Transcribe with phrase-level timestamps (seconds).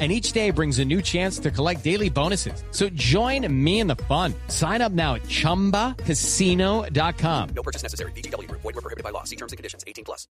[0.00, 2.64] and each day brings a new chance to collect daily bonuses.
[2.70, 4.32] So join me in the fun.
[4.48, 7.48] Sign up now at ChumbaCasino.com.
[7.50, 8.12] No purchase necessary.
[8.12, 8.50] VGW.
[8.50, 9.24] Void were prohibited by law.
[9.24, 9.84] See terms and conditions.
[9.86, 10.26] 18 plus.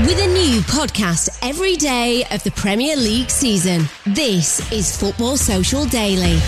[0.00, 5.84] With a new podcast every day of the Premier League season, this is Football Social
[5.84, 6.38] Daily.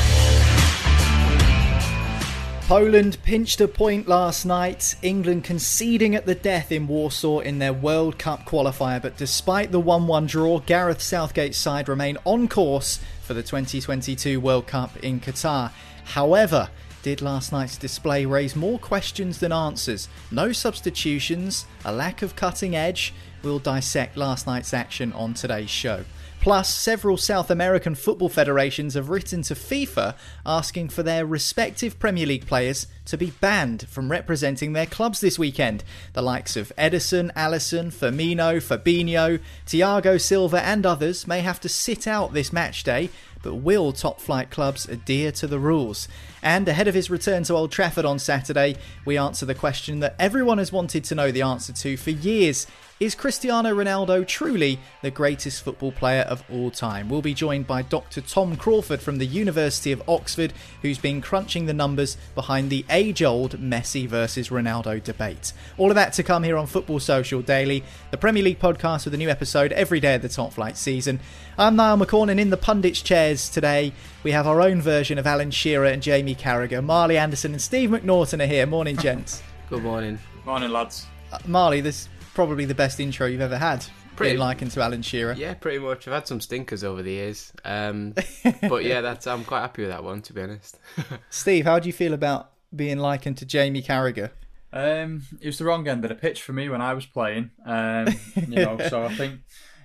[2.66, 7.74] Poland pinched a point last night, England conceding at the death in Warsaw in their
[7.74, 9.02] World Cup qualifier.
[9.02, 14.40] But despite the 1 1 draw, Gareth Southgate's side remain on course for the 2022
[14.40, 15.72] World Cup in Qatar.
[16.04, 16.70] However,
[17.02, 20.08] did last night's display raise more questions than answers?
[20.30, 23.12] No substitutions, a lack of cutting edge.
[23.42, 26.06] We'll dissect last night's action on today's show.
[26.44, 32.27] Plus, several South American football federations have written to FIFA asking for their respective Premier
[32.27, 35.83] League players to be banned from representing their clubs this weekend.
[36.12, 42.06] The likes of Ederson, Alisson, Firmino, Fabinho, Thiago Silva, and others may have to sit
[42.06, 43.08] out this match day
[43.44, 46.08] but will top flight clubs adhere to the rules?
[46.42, 50.16] And ahead of his return to Old Trafford on Saturday, we answer the question that
[50.18, 52.66] everyone has wanted to know the answer to for years
[53.00, 57.08] is Cristiano Ronaldo truly the greatest football player of all time?
[57.08, 58.20] We'll be joined by Dr.
[58.20, 63.20] Tom Crawford from the University of Oxford, who's been crunching the numbers behind the age
[63.22, 65.52] old Messi versus Ronaldo debate.
[65.77, 69.14] All of that to come here on Football Social Daily, the Premier League podcast with
[69.14, 71.18] a new episode every day of the top flight season.
[71.58, 75.27] I'm Niall McCorn, and in the pundits' chairs today, we have our own version of
[75.27, 76.83] Alan Shearer and Jamie Carragher.
[76.83, 78.66] Marley Anderson and Steve McNaughton are here.
[78.66, 79.42] Morning, gents.
[79.68, 80.18] Good morning.
[80.44, 81.06] Morning, lads.
[81.33, 83.84] Uh, Marley, this probably the best intro you've ever had.
[84.17, 85.33] Pretty- Being likened to Alan Shearer.
[85.33, 86.06] Yeah, pretty much.
[86.06, 88.14] I've had some stinkers over the years, um,
[88.68, 90.78] but yeah, that's I'm quite happy with that one to be honest.
[91.30, 94.30] Steve, how do you feel about being likened to Jamie Carragher?
[94.72, 97.50] Um, it was the wrong end of the pitch for me when I was playing.
[97.64, 99.40] Um, you know, so I think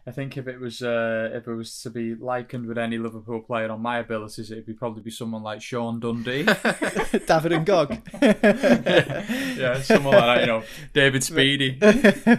[0.09, 3.41] I think if it was uh, if it was to be likened with any Liverpool
[3.41, 6.43] player on my abilities, it'd be probably be someone like Sean Dundee.
[6.45, 8.01] David N'Gog.
[9.55, 10.39] yeah, someone like that.
[10.41, 11.77] You know, David Speedy.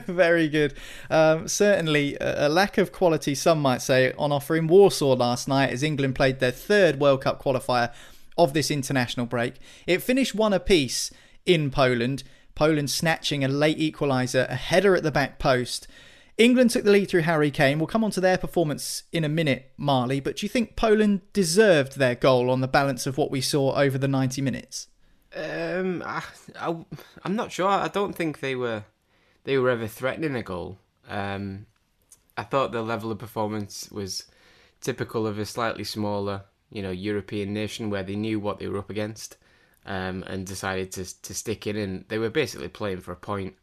[0.09, 0.75] Very good.
[1.11, 5.47] Um, certainly, a a lack of quality, some might say, on offer in Warsaw last
[5.47, 7.93] night as England played their third World Cup qualifier
[8.37, 9.61] of this international break.
[9.87, 11.13] It finished one apiece
[11.47, 12.25] in Poland.
[12.57, 15.87] Poland snatching a late equaliser, a header at the back post.
[16.41, 17.79] England took the lead through Harry Kane.
[17.79, 21.21] We'll come on to their performance in a minute, Marley, but do you think Poland
[21.35, 24.89] deserved their goal on the balance of what we saw over the 90 minutes?
[25.37, 26.23] Um, I,
[26.59, 26.77] I,
[27.25, 27.69] I'm not sure.
[27.69, 28.85] I don't think they were
[29.45, 30.79] they were ever threatening a goal.
[31.09, 31.67] Um,
[32.39, 34.25] I thought the level of performance was
[34.81, 38.79] typical of a slightly smaller, you know, European nation where they knew what they were
[38.79, 39.37] up against,
[39.85, 41.83] um, and decided to to stick it in.
[41.83, 43.57] And they were basically playing for a point.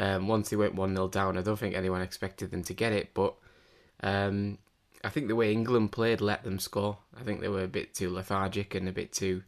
[0.00, 2.92] Um, once they went one 0 down, I don't think anyone expected them to get
[2.92, 3.34] it, but
[4.02, 4.56] um,
[5.04, 6.96] I think the way England played let them score.
[7.18, 9.42] I think they were a bit too lethargic and a bit too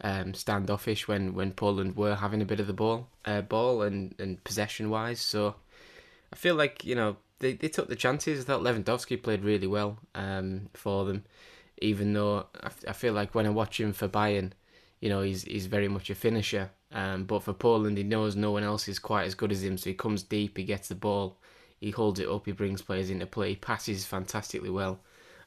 [0.00, 4.14] um, standoffish when, when Poland were having a bit of the ball, uh, ball and,
[4.18, 5.20] and possession wise.
[5.20, 5.56] So
[6.32, 8.40] I feel like you know they, they took the chances.
[8.40, 11.24] I thought Lewandowski played really well um, for them,
[11.82, 12.46] even though
[12.88, 14.52] I feel like when I watch him for Bayern,
[14.98, 16.70] you know he's he's very much a finisher.
[16.92, 19.78] Um, but for Poland, he knows no one else is quite as good as him,
[19.78, 21.38] so he comes deep, he gets the ball,
[21.78, 24.98] he holds it up, he brings players into play, he passes fantastically well,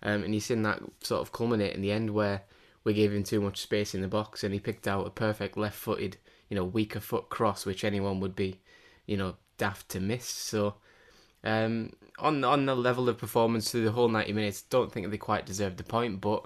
[0.02, 2.44] um, and he's seen that sort of culminate in the end where
[2.86, 5.58] we gave him too much space in the box, and he picked out a perfect
[5.58, 6.16] left-footed,
[6.50, 8.62] you know, weaker foot cross, which anyone would be,
[9.06, 10.26] you know, daft to miss.
[10.26, 10.76] So
[11.44, 15.18] um, on on the level of performance through the whole ninety minutes, don't think they
[15.18, 16.46] quite deserved the point, but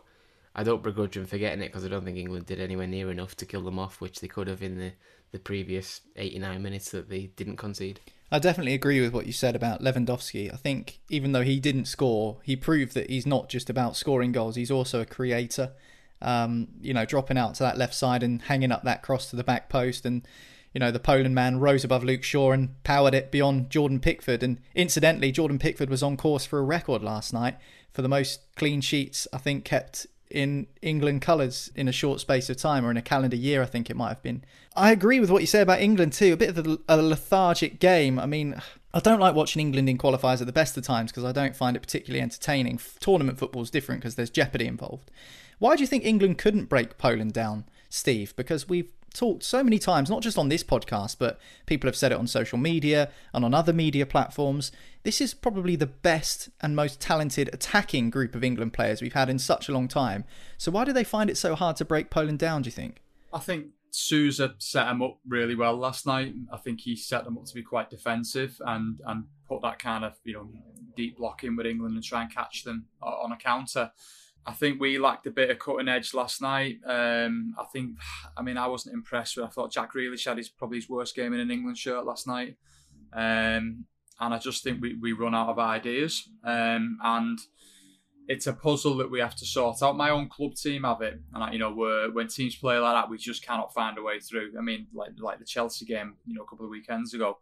[0.58, 3.12] I don't begrudge them for getting it because I don't think England did anywhere near
[3.12, 4.92] enough to kill them off, which they could have in the
[5.32, 8.00] the previous eighty nine minutes that they didn't concede.
[8.32, 10.54] I definitely agree with what you said about Lewandowski.
[10.54, 14.34] I think even though he didn't score, he proved that he's not just about scoring
[14.34, 15.72] goals, he's also a creator.
[16.20, 19.36] Um, you know, dropping out to that left side and hanging up that cross to
[19.36, 20.04] the back post.
[20.04, 20.28] And,
[20.74, 24.42] you know, the Poland man rose above Luke Shaw and powered it beyond Jordan Pickford.
[24.42, 27.58] And incidentally, Jordan Pickford was on course for a record last night
[27.92, 32.50] for the most clean sheets, I think, kept in England colours in a short space
[32.50, 34.44] of time or in a calendar year, I think it might have been.
[34.76, 36.34] I agree with what you say about England too.
[36.34, 38.20] A bit of a lethargic game.
[38.20, 38.62] I mean,
[38.94, 41.56] I don't like watching England in qualifiers at the best of times because I don't
[41.56, 42.80] find it particularly entertaining.
[43.00, 45.10] Tournament football is different because there's jeopardy involved.
[45.60, 48.36] Why do you think England couldn't break Poland down, Steve?
[48.36, 52.12] Because we've talked so many times, not just on this podcast, but people have said
[52.12, 54.72] it on social media and on other media platforms.
[55.04, 59.30] This is probably the best and most talented attacking group of England players we've had
[59.30, 60.26] in such a long time.
[60.58, 63.02] So why do they find it so hard to break Poland down, do you think?
[63.34, 66.34] I think Sousa set them up really well last night.
[66.52, 70.06] I think he set them up to be quite defensive and, and put that kind
[70.06, 70.50] of, you know,
[70.96, 73.92] deep block in with England and try and catch them on a counter.
[74.48, 76.78] I think we lacked a bit of cutting edge last night.
[76.86, 77.98] Um, I think,
[78.38, 79.46] I mean, I wasn't impressed with.
[79.46, 82.28] I thought Jack Grealish had his probably his worst game in an England shirt last
[82.28, 82.56] night,
[83.12, 83.86] um,
[84.20, 86.30] and I just think we, we run out of ideas.
[86.46, 87.38] Um, and
[88.30, 89.98] it's a puzzle that we have to sort out.
[89.98, 93.10] My own club team have it, and I, you know, when teams play like that,
[93.10, 94.54] we just cannot find a way through.
[94.58, 97.38] I mean, like like the Chelsea game, you know, a couple of weekends ago,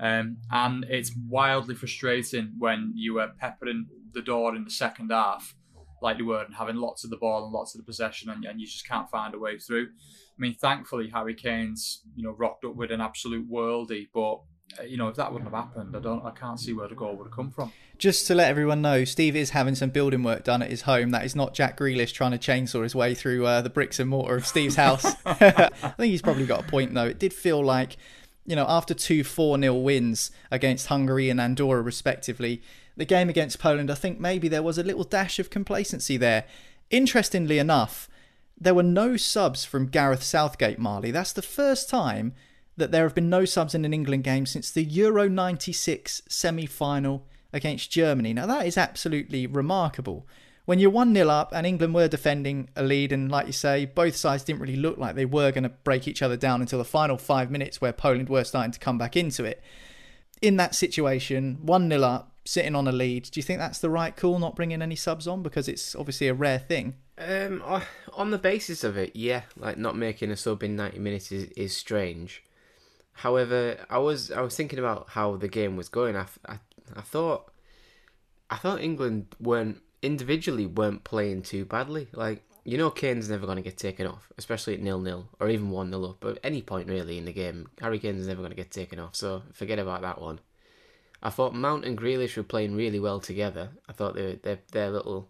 [0.00, 5.54] um, and it's wildly frustrating when you are peppering the door in the second half
[6.02, 8.44] like they were and having lots of the ball and lots of the possession and,
[8.44, 9.84] and you just can't find a way through.
[9.86, 14.40] I mean, thankfully Harry Kane's you know rocked up with an absolute worldie, but
[14.78, 16.94] uh, you know if that wouldn't have happened, I don't, I can't see where the
[16.94, 17.72] goal would have come from.
[17.96, 21.10] Just to let everyone know, Steve is having some building work done at his home.
[21.10, 24.08] That is not Jack Grealish trying to chainsaw his way through uh, the bricks and
[24.08, 25.04] mortar of Steve's house.
[25.26, 27.06] I think he's probably got a point though.
[27.06, 27.96] It did feel like
[28.48, 32.62] you know, after two 4 0 wins against Hungary and Andorra, respectively,
[32.98, 36.44] the game against Poland, I think maybe there was a little dash of complacency there.
[36.90, 38.08] Interestingly enough,
[38.60, 41.12] there were no subs from Gareth Southgate, Marley.
[41.12, 42.34] That's the first time
[42.76, 46.66] that there have been no subs in an England game since the Euro 96 semi
[46.66, 48.34] final against Germany.
[48.34, 50.26] Now, that is absolutely remarkable.
[50.64, 53.84] When you're 1 0 up and England were defending a lead, and like you say,
[53.86, 56.78] both sides didn't really look like they were going to break each other down until
[56.80, 59.62] the final five minutes where Poland were starting to come back into it.
[60.42, 63.24] In that situation, 1 0 up, sitting on a lead.
[63.24, 66.28] Do you think that's the right call, not bringing any subs on because it's obviously
[66.28, 66.94] a rare thing?
[67.18, 67.62] Um,
[68.14, 71.50] on the basis of it, yeah, like not making a sub in ninety minutes is,
[71.50, 72.42] is strange.
[73.12, 76.16] However, I was I was thinking about how the game was going.
[76.16, 76.58] I, I,
[76.96, 77.52] I thought
[78.48, 82.08] I thought England weren't individually weren't playing too badly.
[82.12, 85.50] Like you know, Kane's never going to get taken off, especially at nil nil or
[85.50, 86.16] even one nil up.
[86.20, 88.98] But at any point really in the game, Harry Kane's never going to get taken
[88.98, 89.16] off.
[89.16, 90.40] So forget about that one.
[91.22, 93.70] I thought Mount and Grealish were playing really well together.
[93.88, 95.28] I thought their their, their little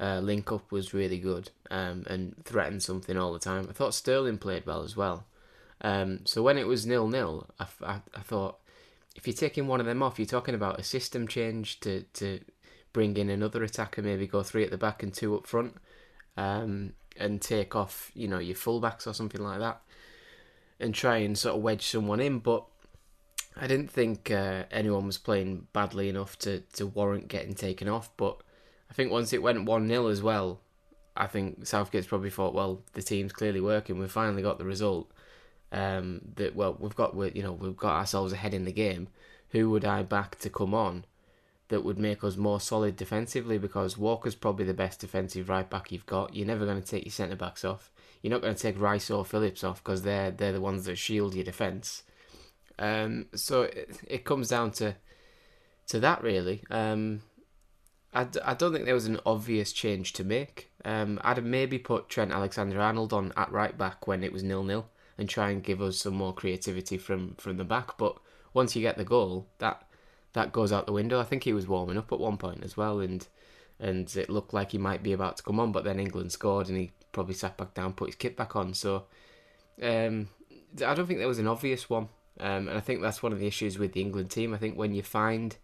[0.00, 3.66] uh, link up was really good um, and threatened something all the time.
[3.68, 5.26] I thought Sterling played well as well.
[5.80, 8.58] Um, so when it was nil nil, I, I, I, thought
[9.14, 12.40] if you're taking one of them off, you're talking about a system change to to
[12.92, 15.74] bring in another attacker, maybe go three at the back and two up front,
[16.38, 19.82] um, and take off you know your fullbacks or something like that,
[20.80, 22.64] and try and sort of wedge someone in, but
[23.58, 28.10] I didn't think uh, anyone was playing badly enough to, to warrant getting taken off,
[28.16, 28.38] but
[28.90, 30.60] I think once it went 1 0 as well,
[31.16, 33.98] I think Southgate's probably thought, well, the team's clearly working.
[33.98, 35.10] We've finally got the result.
[35.72, 39.08] Um, that well, we've got you know we've got ourselves ahead in the game.
[39.50, 41.04] Who would I back to come on
[41.68, 43.58] that would make us more solid defensively?
[43.58, 46.34] Because Walker's probably the best defensive right back you've got.
[46.34, 47.90] You're never going to take your centre backs off.
[48.22, 50.96] You're not going to take Rice or Phillips off because they're they're the ones that
[50.96, 52.04] shield your defence.
[52.78, 54.96] Um, so it, it comes down to
[55.88, 56.64] to that really.
[56.70, 57.22] Um,
[58.12, 60.70] I d- I don't think there was an obvious change to make.
[60.84, 64.42] Um, I'd have maybe put Trent Alexander Arnold on at right back when it was
[64.42, 64.86] nil nil
[65.18, 67.96] and try and give us some more creativity from, from the back.
[67.98, 68.16] But
[68.52, 69.82] once you get the goal, that
[70.32, 71.18] that goes out the window.
[71.18, 73.26] I think he was warming up at one point as well, and
[73.78, 76.68] and it looked like he might be about to come on, but then England scored
[76.68, 78.72] and he probably sat back down, put his kit back on.
[78.72, 79.04] So
[79.82, 80.28] um,
[80.84, 82.08] I don't think there was an obvious one.
[82.38, 84.52] Um, and I think that's one of the issues with the England team.
[84.52, 85.56] I think when you find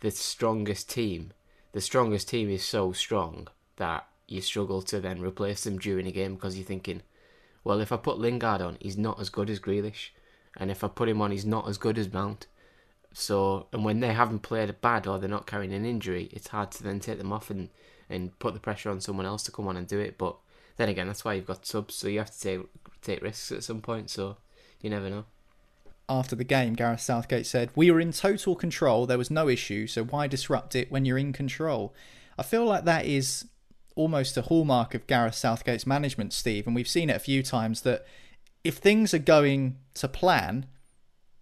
[0.00, 1.32] the strongest team,
[1.72, 6.12] the strongest team is so strong that you struggle to then replace them during a
[6.12, 7.02] game because you're thinking,
[7.64, 10.10] well, if I put Lingard on, he's not as good as Grealish,
[10.56, 12.46] and if I put him on, he's not as good as Mount.
[13.12, 16.70] So, and when they haven't played bad or they're not carrying an injury, it's hard
[16.72, 17.70] to then take them off and,
[18.10, 20.18] and put the pressure on someone else to come on and do it.
[20.18, 20.36] But
[20.76, 22.60] then again, that's why you've got subs, so you have to take
[23.02, 24.10] take risks at some point.
[24.10, 24.36] So
[24.80, 25.24] you never know.
[26.08, 29.86] After the game, Gareth Southgate said, We were in total control, there was no issue,
[29.86, 31.94] so why disrupt it when you're in control?
[32.38, 33.46] I feel like that is
[33.96, 37.80] almost a hallmark of Gareth Southgate's management, Steve, and we've seen it a few times
[37.82, 38.06] that
[38.62, 40.66] if things are going to plan,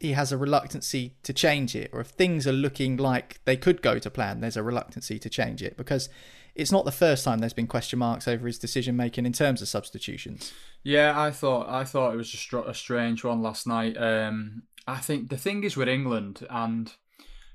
[0.01, 3.83] he has a reluctancy to change it, or if things are looking like they could
[3.83, 6.09] go to plan, there's a reluctancy to change it because
[6.55, 9.61] it's not the first time there's been question marks over his decision making in terms
[9.61, 10.53] of substitutions.
[10.83, 13.97] Yeah, I thought I thought it was a, str- a strange one last night.
[13.97, 16.93] Um, I think the thing is with England, and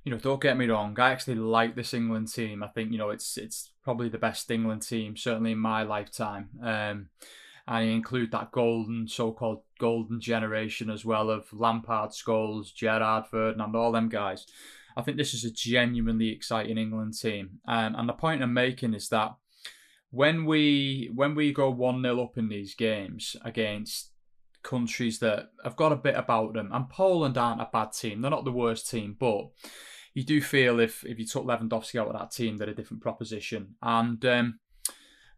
[0.03, 2.63] you know, don't get me wrong, I actually like this England team.
[2.63, 6.49] I think you know it's it's probably the best England team, certainly in my lifetime.
[6.61, 7.09] Um,
[7.77, 14.09] include that golden, so-called golden generation as well of Lampard, Scholes, Gerrard, Ferdinand, all them
[14.09, 14.47] guys.
[14.99, 17.59] I think this is a genuinely exciting England team.
[17.67, 19.35] Um, and the point I'm making is that
[20.11, 24.11] when we when we go one 0 up in these games against
[24.61, 28.21] countries that have got a bit about them, and Poland aren't a bad team.
[28.21, 29.49] They're not the worst team, but
[30.13, 33.03] you do feel if if you took Lewandowski out of that team, they're a different
[33.03, 33.75] proposition.
[33.81, 34.59] And um,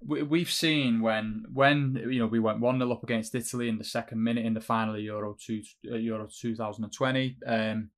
[0.03, 3.77] we, have seen when when you know we went one 0 up against Italy in
[3.77, 7.37] the second minute in the final of Euro two uh, Euro 2020.
[7.45, 7.89] Um,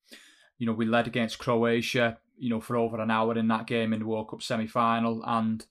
[0.57, 2.17] you know we led against Croatia.
[2.37, 5.23] You know for over an hour in that game in the World Cup semi final,
[5.25, 5.65] and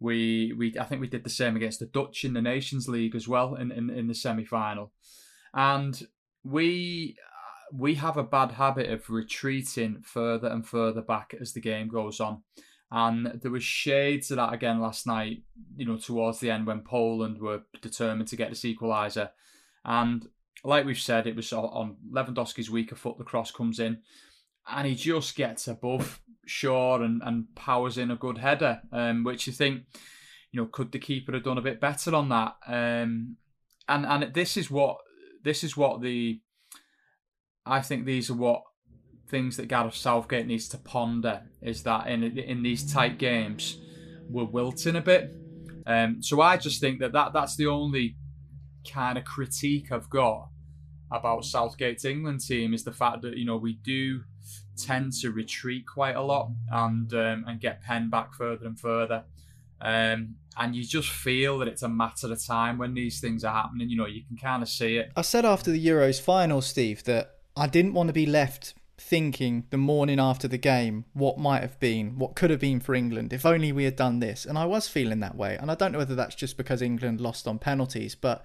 [0.00, 3.14] we we I think we did the same against the Dutch in the Nations League
[3.14, 4.92] as well in in, in the semi final,
[5.54, 6.06] and
[6.44, 7.16] we
[7.72, 12.20] we have a bad habit of retreating further and further back as the game goes
[12.20, 12.42] on.
[12.90, 15.42] And there was shades of that again last night,
[15.76, 19.30] you know, towards the end when Poland were determined to get this equaliser.
[19.84, 20.26] And
[20.64, 23.98] like we've said, it was on Lewandowski's weaker foot, the cross comes in,
[24.70, 29.46] and he just gets above Shaw and, and powers in a good header, um, which
[29.46, 29.82] you think,
[30.52, 32.56] you know, could the keeper have done a bit better on that?
[32.66, 33.36] Um,
[33.88, 34.98] and and this is what
[35.44, 36.40] this is what the
[37.64, 38.62] I think these are what
[39.28, 43.78] things that Gareth Southgate needs to ponder is that in in these tight games
[44.28, 45.34] we're wilting a bit.
[45.86, 48.16] Um, so I just think that, that that's the only
[48.90, 50.48] kind of critique I've got
[51.10, 54.22] about Southgate's England team is the fact that you know we do
[54.78, 59.24] tend to retreat quite a lot and um, and get penned back further and further.
[59.80, 63.54] Um, and you just feel that it's a matter of time when these things are
[63.54, 63.88] happening.
[63.88, 65.12] You know, you can kind of see it.
[65.16, 69.64] I said after the Euros final, Steve, that I didn't want to be left thinking
[69.70, 73.32] the morning after the game what might have been, what could have been for England
[73.32, 74.44] if only we had done this.
[74.44, 75.56] And I was feeling that way.
[75.56, 78.44] And I don't know whether that's just because England lost on penalties, but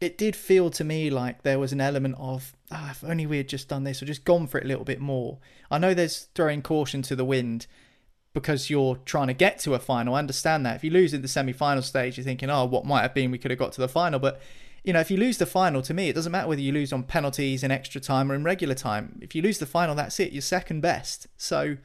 [0.00, 3.36] it did feel to me like there was an element of, ah, if only we
[3.36, 5.38] had just done this or just gone for it a little bit more.
[5.70, 7.66] I know there's throwing caution to the wind
[8.32, 10.14] because you're trying to get to a final.
[10.14, 10.76] I understand that.
[10.76, 13.30] If you lose in the semi final stage, you're thinking, oh, what might have been,
[13.30, 14.18] we could have got to the final.
[14.18, 14.40] But
[14.84, 16.92] you know, if you lose the final, to me, it doesn't matter whether you lose
[16.92, 19.18] on penalties in extra time or in regular time.
[19.20, 20.32] If you lose the final, that's it.
[20.32, 21.26] You're second best.
[21.36, 21.76] So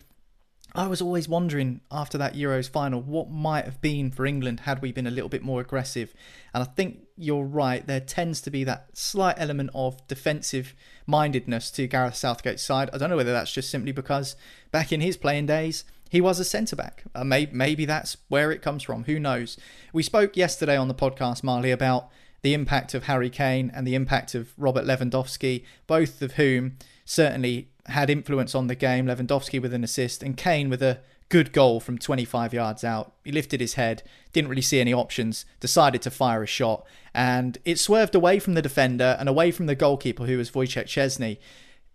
[0.76, 4.82] I was always wondering after that Euros final what might have been for England had
[4.82, 6.14] we been a little bit more aggressive.
[6.54, 7.88] And I think you're right.
[7.88, 10.76] There tends to be that slight element of defensive
[11.08, 12.90] mindedness to Gareth Southgate's side.
[12.92, 14.36] I don't know whether that's just simply because
[14.72, 17.06] back in his playing days, he was a centre back.
[17.16, 19.06] Uh, maybe, maybe that's where it comes from.
[19.06, 19.58] Who knows?
[19.94, 22.10] We spoke yesterday on the podcast, Marley, about
[22.42, 27.70] the impact of Harry Kane and the impact of Robert Lewandowski, both of whom certainly
[27.88, 29.06] had influence on the game.
[29.06, 33.14] Lewandowski with an assist and Kane with a good goal from 25 yards out.
[33.24, 37.58] He lifted his head, didn't really see any options, decided to fire a shot, and
[37.66, 41.38] it swerved away from the defender and away from the goalkeeper, who was Wojciech Szczesny,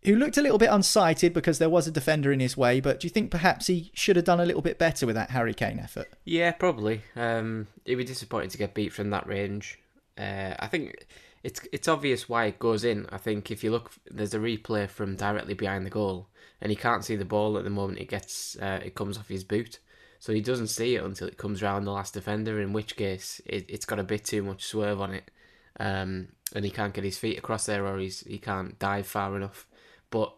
[0.05, 2.81] who looked a little bit unsighted because there was a defender in his way.
[2.81, 5.31] But do you think perhaps he should have done a little bit better with that
[5.31, 6.09] Harry Kane effort?
[6.25, 7.03] Yeah, probably.
[7.17, 9.79] Um, he'd be disappointing to get beat from that range.
[10.17, 11.07] Uh, I think
[11.43, 13.07] it's it's obvious why it goes in.
[13.11, 16.29] I think if you look, there's a replay from directly behind the goal,
[16.61, 19.29] and he can't see the ball at the moment it gets uh, it comes off
[19.29, 19.79] his boot,
[20.19, 22.61] so he doesn't see it until it comes around the last defender.
[22.61, 25.31] In which case, it, has got a bit too much swerve on it,
[25.79, 29.35] um, and he can't get his feet across there, or he's he can't dive far
[29.35, 29.67] enough.
[30.11, 30.35] But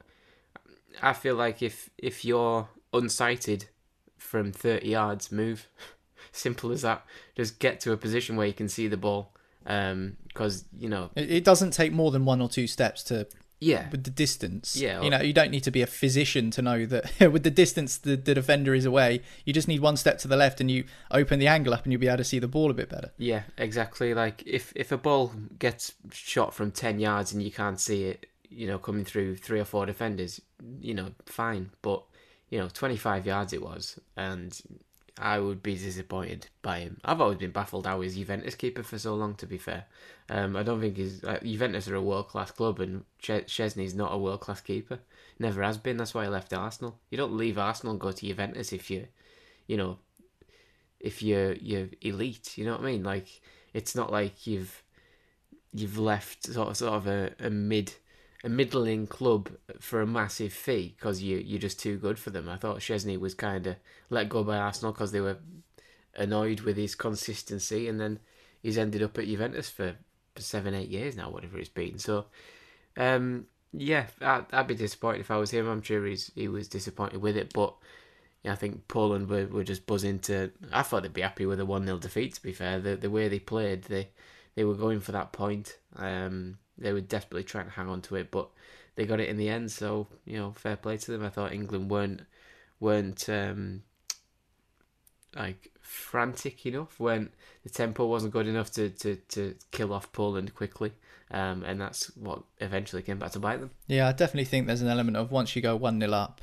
[1.02, 3.64] I feel like if if you're unsighted
[4.18, 5.68] from 30 yards, move.
[6.32, 7.04] Simple as that.
[7.36, 9.31] Just get to a position where you can see the ball
[9.64, 13.26] because um, you know it, doesn't take more than one or two steps to
[13.60, 13.88] yeah.
[13.90, 14.76] with the distance.
[14.76, 17.50] Yeah you know you don't need to be a physician to know that with the
[17.50, 20.70] distance the, the defender is away you just need one step to the left and
[20.70, 22.88] you open the angle up and you'll be able to see the ball a bit
[22.88, 23.12] better.
[23.18, 24.14] Yeah exactly.
[24.14, 28.26] Like if if a ball gets shot from 10 yards and you can't see it
[28.54, 30.40] you know, coming through three or four defenders,
[30.80, 31.70] you know, fine.
[31.82, 32.02] But
[32.50, 34.60] you know, 25 yards it was, and
[35.18, 36.98] I would be disappointed by him.
[37.04, 39.34] I've always been baffled how he's Juventus keeper for so long.
[39.36, 39.84] To be fair,
[40.30, 44.12] um, I don't think he's Juventus are a world class club, and Ch- Szczesny's not
[44.12, 45.00] a world class keeper.
[45.38, 45.98] Never has been.
[45.98, 46.98] That's why he left Arsenal.
[47.10, 49.06] You don't leave Arsenal and go to Juventus if you,
[49.66, 49.98] you know,
[50.98, 52.56] if you're you're elite.
[52.56, 53.04] You know what I mean?
[53.04, 53.42] Like
[53.74, 54.82] it's not like you've
[55.74, 57.92] you've left sort of sort of a, a mid
[58.44, 62.48] a middling club for a massive fee because you you're just too good for them.
[62.48, 63.76] I thought Szczesny was kind of
[64.10, 65.38] let go by Arsenal because they were
[66.14, 68.18] annoyed with his consistency, and then
[68.62, 69.94] he's ended up at Juventus for
[70.36, 71.98] seven eight years now, whatever it's been.
[71.98, 72.26] So,
[72.96, 75.68] um, yeah, I'd, I'd be disappointed if I was him.
[75.68, 77.74] I'm sure he's he was disappointed with it, but.
[78.44, 80.50] Yeah, I think Poland were, were just buzzing to.
[80.72, 82.34] I thought they'd be happy with a one 0 defeat.
[82.34, 84.08] To be fair, the the way they played, they
[84.56, 85.78] they were going for that point.
[85.94, 88.48] Um, they were desperately trying to hang on to it, but
[88.94, 89.70] they got it in the end.
[89.70, 91.24] So you know, fair play to them.
[91.24, 92.22] I thought England weren't
[92.80, 93.82] weren't um,
[95.34, 97.30] like frantic enough when
[97.64, 100.92] the tempo wasn't good enough to, to, to kill off Poland quickly.
[101.30, 103.70] Um, and that's what eventually came back to bite them.
[103.86, 106.42] Yeah, I definitely think there's an element of once you go 1 0 up,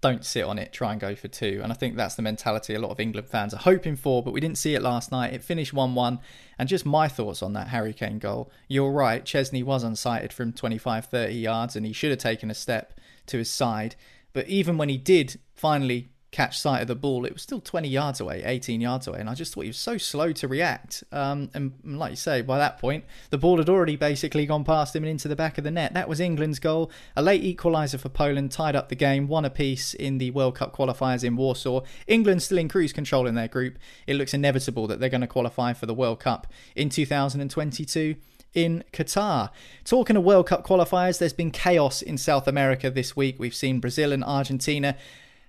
[0.00, 1.60] don't sit on it, try and go for two.
[1.62, 4.32] And I think that's the mentality a lot of England fans are hoping for, but
[4.32, 5.34] we didn't see it last night.
[5.34, 6.18] It finished 1 1.
[6.58, 8.50] And just my thoughts on that Harry Kane goal.
[8.68, 12.54] You're right, Szczesny was unsighted from 25 30 yards and he should have taken a
[12.54, 13.96] step to his side.
[14.32, 17.88] But even when he did finally catch sight of the ball, it was still 20
[17.88, 21.02] yards away, 18 yards away, and I just thought he was so slow to react.
[21.12, 24.94] Um, and like you say, by that point, the ball had already basically gone past
[24.94, 25.94] him and into the back of the net.
[25.94, 26.90] That was England's goal.
[27.16, 30.74] A late equaliser for Poland tied up the game, one apiece in the World Cup
[30.74, 31.82] qualifiers in Warsaw.
[32.06, 33.78] England still in cruise control in their group.
[34.06, 36.46] It looks inevitable that they're going to qualify for the World Cup
[36.76, 38.16] in 2022
[38.54, 39.50] in Qatar.
[39.84, 43.36] Talking of World Cup qualifiers, there's been chaos in South America this week.
[43.38, 44.96] We've seen Brazil and Argentina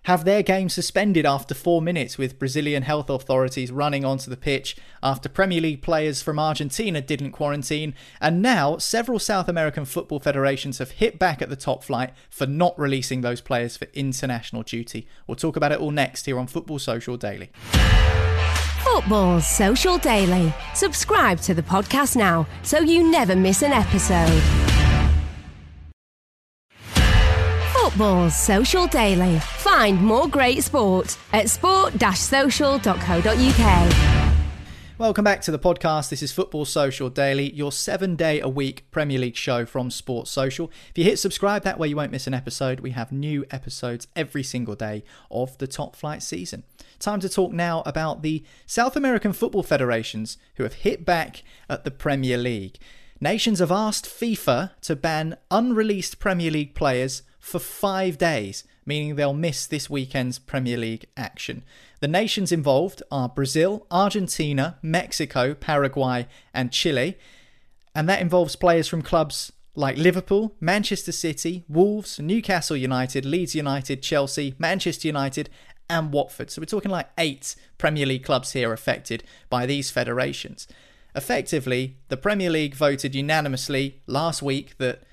[0.03, 4.75] have their game suspended after four minutes, with Brazilian health authorities running onto the pitch
[5.03, 7.93] after Premier League players from Argentina didn't quarantine.
[8.19, 12.47] And now, several South American football federations have hit back at the top flight for
[12.47, 15.07] not releasing those players for international duty.
[15.27, 17.51] We'll talk about it all next here on Football Social Daily.
[18.83, 20.53] Football Social Daily.
[20.73, 24.70] Subscribe to the podcast now so you never miss an episode.
[27.91, 29.37] Football Social Daily.
[29.39, 33.93] Find more great sport at sport-social.co.uk.
[34.97, 36.07] Welcome back to the podcast.
[36.07, 40.31] This is Football Social Daily, your seven day a week Premier League show from Sports
[40.31, 40.71] Social.
[40.89, 42.79] If you hit subscribe, that way you won't miss an episode.
[42.79, 46.63] We have new episodes every single day of the top flight season.
[46.97, 51.83] Time to talk now about the South American football federations who have hit back at
[51.83, 52.77] the Premier League.
[53.19, 59.33] Nations have asked FIFA to ban unreleased Premier League players for five days, meaning they'll
[59.33, 61.63] miss this weekend's Premier League action.
[61.99, 67.17] The nations involved are Brazil, Argentina, Mexico, Paraguay, and Chile.
[67.93, 74.01] And that involves players from clubs like Liverpool, Manchester City, Wolves, Newcastle United, Leeds United,
[74.01, 75.49] Chelsea, Manchester United,
[75.89, 76.51] and Watford.
[76.51, 80.67] So we're talking like eight Premier League clubs here affected by these federations.
[81.15, 85.03] Effectively, the Premier League voted unanimously last week that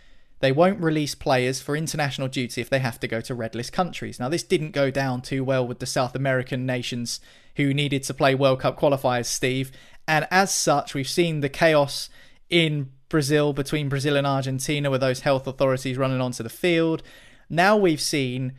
[0.40, 3.72] they won't release players for international duty if they have to go to red list
[3.72, 4.20] countries.
[4.20, 7.20] Now, this didn't go down too well with the South American nations
[7.57, 9.72] who needed to play World Cup qualifiers, Steve.
[10.07, 12.09] And as such, we've seen the chaos
[12.48, 17.03] in Brazil between Brazil and Argentina with those health authorities running onto the field.
[17.51, 18.53] Now we've seen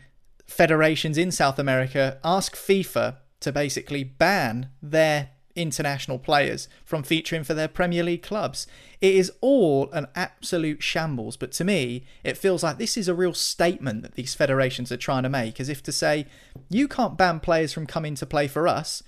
[0.47, 7.53] federations in South America ask FIFA to basically ban their international players from featuring for
[7.53, 8.65] their Premier League clubs.
[9.01, 13.13] It is all an absolute shambles, but to me, it feels like this is a
[13.13, 16.25] real statement that these federations are trying to make, as if to say,
[16.69, 19.03] you can't ban players from coming to play for us,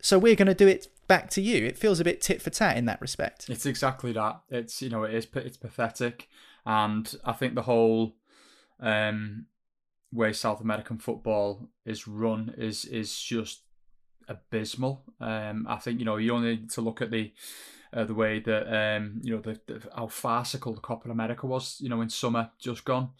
[0.00, 1.66] so we're going to do it back to you.
[1.66, 3.48] It feels a bit tit for tat in that respect.
[3.48, 4.40] It's exactly that.
[4.48, 6.28] It's you know it is it's pathetic,
[6.64, 8.16] and I think the whole
[8.80, 9.46] um,
[10.12, 13.62] way South American football is run is is just
[14.28, 15.02] abysmal.
[15.20, 17.32] Um, I think you know you only need to look at the
[17.92, 21.78] uh, the way that um, you know the, the, how farcical the Copa America was.
[21.80, 23.10] You know in summer just gone.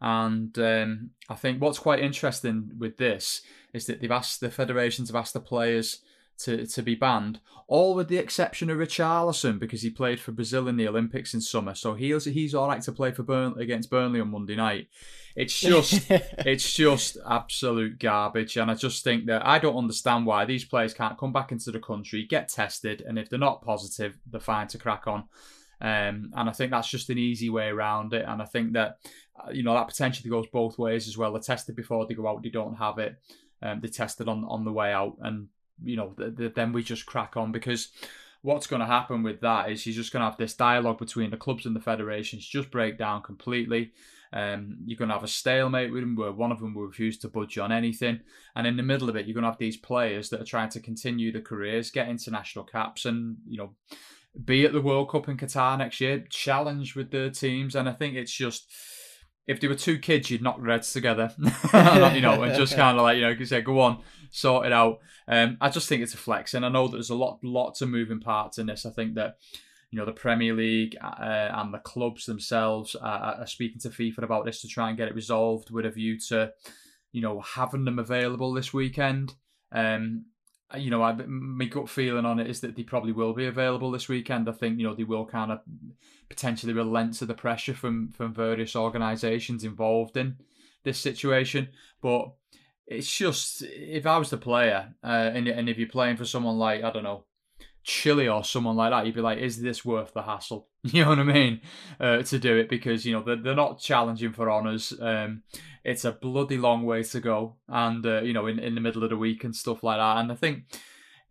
[0.00, 5.08] And um, I think what's quite interesting with this is that they've asked the federations
[5.08, 6.00] have asked the players
[6.38, 10.68] to, to be banned, all with the exception of Richarlison because he played for Brazil
[10.68, 13.90] in the Olympics in summer, so he's he's all right to play for Burnley against
[13.90, 14.88] Burnley on Monday night.
[15.36, 20.44] It's just it's just absolute garbage, and I just think that I don't understand why
[20.44, 24.18] these players can't come back into the country, get tested, and if they're not positive,
[24.30, 25.24] they're fine to crack on.
[25.80, 28.24] Um, and I think that's just an easy way around it.
[28.26, 28.98] And I think that,
[29.38, 31.32] uh, you know, that potentially goes both ways as well.
[31.32, 33.16] They're tested before they go out, they don't have it.
[33.62, 35.16] Um, they tested on, on the way out.
[35.20, 35.48] And,
[35.82, 37.88] you know, th- th- then we just crack on because
[38.42, 41.30] what's going to happen with that is you're just going to have this dialogue between
[41.30, 43.92] the clubs and the federations just break down completely.
[44.34, 47.16] Um, you're going to have a stalemate with them where one of them will refuse
[47.18, 48.20] to budge on anything.
[48.54, 50.70] And in the middle of it, you're going to have these players that are trying
[50.70, 53.74] to continue their careers, get international caps, and, you know,
[54.44, 57.76] be at the World Cup in Qatar next year, challenge with the teams.
[57.76, 58.70] And I think it's just
[59.46, 62.96] if there were two kids, you'd knock their heads together, you know, and just kind
[62.96, 65.00] of like, you know, you say, go on, sort it out.
[65.28, 66.54] Um, I just think it's a flex.
[66.54, 68.86] And I know that there's a lot, lots of moving parts in this.
[68.86, 69.36] I think that,
[69.90, 74.22] you know, the Premier League uh, and the clubs themselves are, are speaking to FIFA
[74.22, 76.52] about this to try and get it resolved with a view to,
[77.12, 79.34] you know, having them available this weekend.
[79.72, 80.26] Um,
[80.76, 83.90] you know, I, my gut feeling on it is that they probably will be available
[83.90, 84.48] this weekend.
[84.48, 85.60] I think you know they will kind of
[86.28, 90.36] potentially relent to the pressure from from various organisations involved in
[90.82, 91.68] this situation.
[92.00, 92.32] But
[92.86, 96.58] it's just if I was the player, uh, and and if you're playing for someone
[96.58, 97.24] like I don't know
[97.82, 100.68] Chile or someone like that, you'd be like, is this worth the hassle?
[100.92, 101.60] You know what I mean?
[101.98, 104.92] Uh, to do it because you know they're, they're not challenging for honours.
[105.00, 105.42] Um,
[105.82, 109.02] it's a bloody long way to go, and uh, you know in, in the middle
[109.02, 110.18] of the week and stuff like that.
[110.18, 110.64] And I think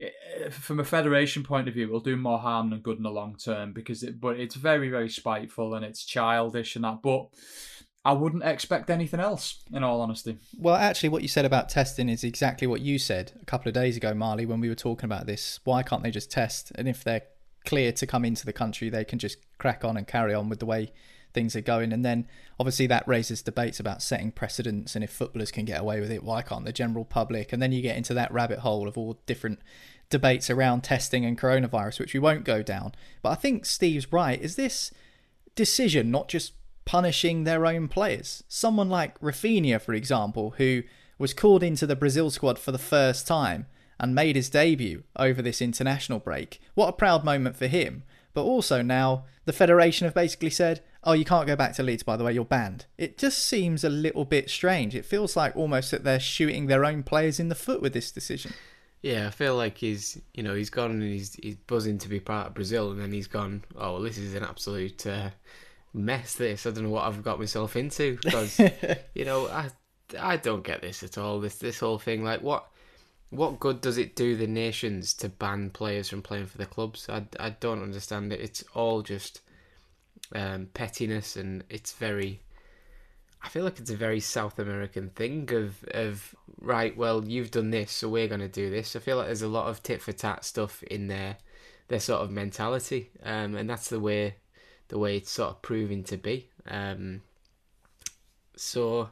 [0.01, 3.11] eh, from a federation point of view, it'll do more harm than good in the
[3.11, 7.03] long term because it, but it's very very spiteful and it's childish and that.
[7.03, 7.27] But
[8.03, 10.37] I wouldn't expect anything else, in all honesty.
[10.57, 13.75] Well, actually, what you said about testing is exactly what you said a couple of
[13.75, 15.59] days ago, Marley, when we were talking about this.
[15.63, 16.71] Why can't they just test?
[16.75, 17.21] And if they're
[17.65, 20.59] clear to come into the country, they can just crack on and carry on with
[20.59, 20.91] the way
[21.33, 21.91] things are going.
[21.91, 22.27] And then
[22.59, 26.23] obviously that raises debates about setting precedents and if footballers can get away with it,
[26.23, 27.51] why can't the general public?
[27.51, 29.59] And then you get into that rabbit hole of all different
[30.09, 32.93] debates around testing and coronavirus, which we won't go down.
[33.21, 34.39] But I think Steve's right.
[34.39, 34.91] Is this
[35.55, 36.53] decision not just
[36.85, 38.43] punishing their own players.
[38.47, 40.83] Someone like Rafinha, for example, who
[41.17, 43.67] was called into the Brazil squad for the first time
[43.99, 46.59] and made his debut over this international break.
[46.73, 48.03] What a proud moment for him.
[48.33, 52.03] But also now the Federation have basically said, oh, you can't go back to Leeds,
[52.03, 52.85] by the way, you're banned.
[52.97, 54.95] It just seems a little bit strange.
[54.95, 58.11] It feels like almost that they're shooting their own players in the foot with this
[58.11, 58.53] decision.
[59.01, 62.21] Yeah, I feel like he's, you know, he's gone and he's, he's buzzing to be
[62.21, 65.29] part of Brazil, and then he's gone, oh, well, this is an absolute uh,
[65.93, 66.65] mess this.
[66.65, 68.59] I don't know what I've got myself into because
[69.13, 69.69] you know I
[70.19, 71.39] I don't get this at all.
[71.39, 72.67] This this whole thing like what
[73.35, 77.09] what good does it do the nations to ban players from playing for the clubs?
[77.09, 78.39] I, I don't understand it.
[78.39, 79.41] It's all just
[80.33, 82.41] um, pettiness and it's very.
[83.41, 86.95] I feel like it's a very South American thing of of right.
[86.95, 88.95] Well, you've done this, so we're going to do this.
[88.95, 91.37] I feel like there's a lot of tit for tat stuff in their
[91.87, 94.35] their sort of mentality, um, and that's the way
[94.87, 96.49] the way it's sort of proving to be.
[96.67, 97.21] Um,
[98.55, 99.09] so,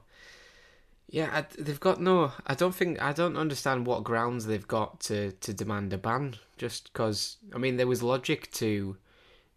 [1.11, 2.31] yeah, I, they've got no.
[2.47, 6.35] I don't think I don't understand what grounds they've got to to demand a ban.
[6.57, 8.97] Just because I mean, there was logic to.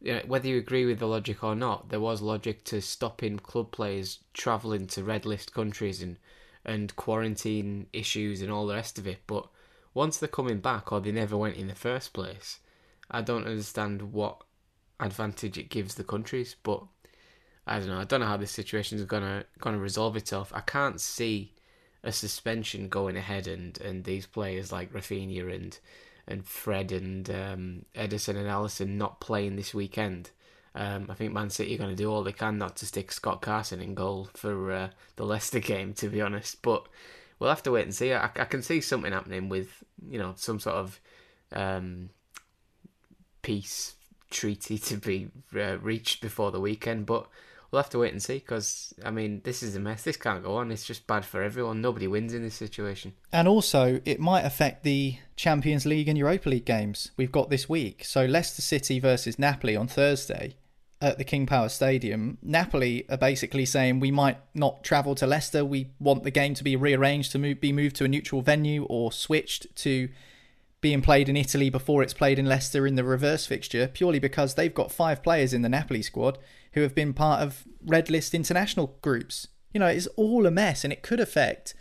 [0.00, 3.38] You know, whether you agree with the logic or not, there was logic to stopping
[3.38, 6.18] club players travelling to red list countries and
[6.64, 9.20] and quarantine issues and all the rest of it.
[9.26, 9.46] But
[9.94, 12.58] once they're coming back, or they never went in the first place,
[13.10, 14.42] I don't understand what
[14.98, 16.56] advantage it gives the countries.
[16.64, 16.82] But
[17.66, 17.98] I don't know.
[17.98, 20.52] I don't know how this situation is gonna gonna resolve itself.
[20.54, 21.52] I can't see
[22.02, 25.78] a suspension going ahead and, and these players like Rafinha and
[26.26, 30.30] and Fred and um, Ederson and Alisson not playing this weekend.
[30.74, 33.12] Um, I think Man City are going to do all they can not to stick
[33.12, 36.62] Scott Carson in goal for uh, the Leicester game, to be honest.
[36.62, 36.86] But
[37.38, 38.12] we'll have to wait and see.
[38.12, 41.00] I, I can see something happening with you know some sort of
[41.52, 42.10] um,
[43.42, 43.94] peace
[44.30, 47.26] treaty to be uh, reached before the weekend, but
[47.74, 50.04] we'll have to wait and see because I mean this is a mess.
[50.04, 50.70] This can't go on.
[50.70, 51.80] It's just bad for everyone.
[51.80, 53.14] Nobody wins in this situation.
[53.32, 57.68] And also, it might affect the Champions League and Europa League games we've got this
[57.68, 58.04] week.
[58.04, 60.54] So Leicester City versus Napoli on Thursday
[61.00, 62.38] at the King Power Stadium.
[62.42, 65.64] Napoli are basically saying we might not travel to Leicester.
[65.64, 68.84] We want the game to be rearranged to move, be moved to a neutral venue
[68.84, 70.08] or switched to
[70.84, 74.54] being played in Italy before it's played in Leicester in the reverse fixture, purely because
[74.54, 76.36] they've got five players in the Napoli squad
[76.74, 79.48] who have been part of red list international groups.
[79.72, 81.72] You know, it's all a mess and it could affect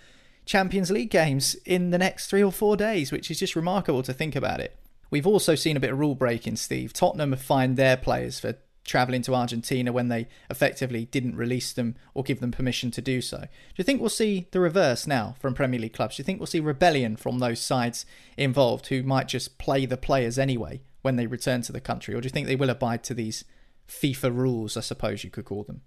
[0.46, 4.14] Champions League games in the next three or four days, which is just remarkable to
[4.14, 4.74] think about it.
[5.12, 6.94] We've also seen a bit of rule breaking, Steve.
[6.94, 11.96] Tottenham have fined their players for travelling to Argentina when they effectively didn't release them
[12.14, 13.38] or give them permission to do so.
[13.40, 16.18] Do you think we'll see the reverse now from Premier League clubs?
[16.18, 18.06] Do you think we'll see rebellion from those sides
[18.38, 22.14] involved who might just play the players anyway when they return to the country?
[22.14, 23.46] Or do you think they will abide to these
[23.88, 25.82] FIFA rules, I suppose you could call them.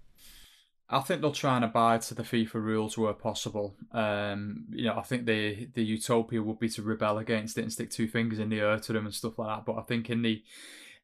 [0.89, 3.75] I think they'll try and abide to the FIFA rules where possible.
[3.91, 7.73] Um, you know, I think the the utopia would be to rebel against it and
[7.73, 9.65] stick two fingers in the air to them and stuff like that.
[9.65, 10.41] But I think in the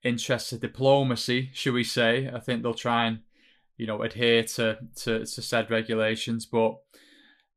[0.04, 3.20] interests of diplomacy, should we say, I think they'll try and
[3.78, 6.46] you know adhere to to, to said regulations.
[6.46, 6.78] But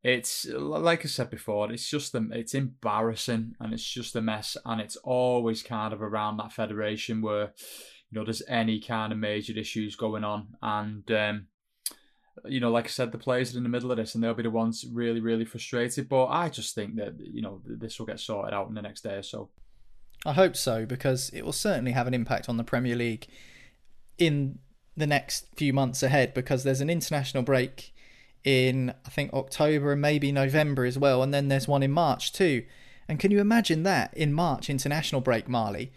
[0.03, 4.57] it's like I said before, it's just the it's embarrassing and it's just a mess,
[4.65, 7.53] and it's always kind of around that federation where
[8.11, 11.11] you know there's any kind of major issues going on and.
[11.11, 11.47] Um,
[12.45, 14.35] you know, like I said, the players are in the middle of this and they'll
[14.35, 16.07] be the ones really, really frustrated.
[16.07, 19.01] But I just think that, you know, this will get sorted out in the next
[19.01, 19.49] day or so.
[20.25, 23.27] I hope so because it will certainly have an impact on the Premier League
[24.19, 24.59] in
[24.97, 27.95] the next few months ahead because there's an international break
[28.45, 31.23] in, I think, October and maybe November as well.
[31.23, 32.65] And then there's one in March too.
[33.09, 35.93] And can you imagine that in March, international break, Marley?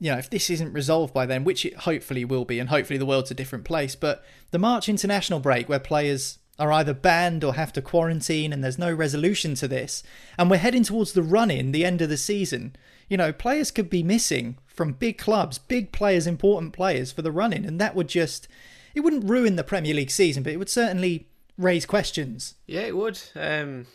[0.00, 2.98] you know, if this isn't resolved by then, which it hopefully will be, and hopefully
[2.98, 7.44] the world's a different place, but the March international break where players are either banned
[7.44, 10.02] or have to quarantine and there's no resolution to this,
[10.38, 12.76] and we're heading towards the run in, the end of the season,
[13.08, 17.32] you know, players could be missing from big clubs, big players, important players for the
[17.32, 18.48] run in, and that would just,
[18.94, 22.54] it wouldn't ruin the Premier League season, but it would certainly raise questions.
[22.66, 23.20] Yeah, it would.
[23.34, 23.86] Um,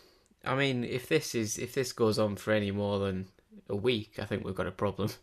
[0.43, 3.27] I mean, if this is if this goes on for any more than
[3.69, 5.09] a week, I think we've got a problem.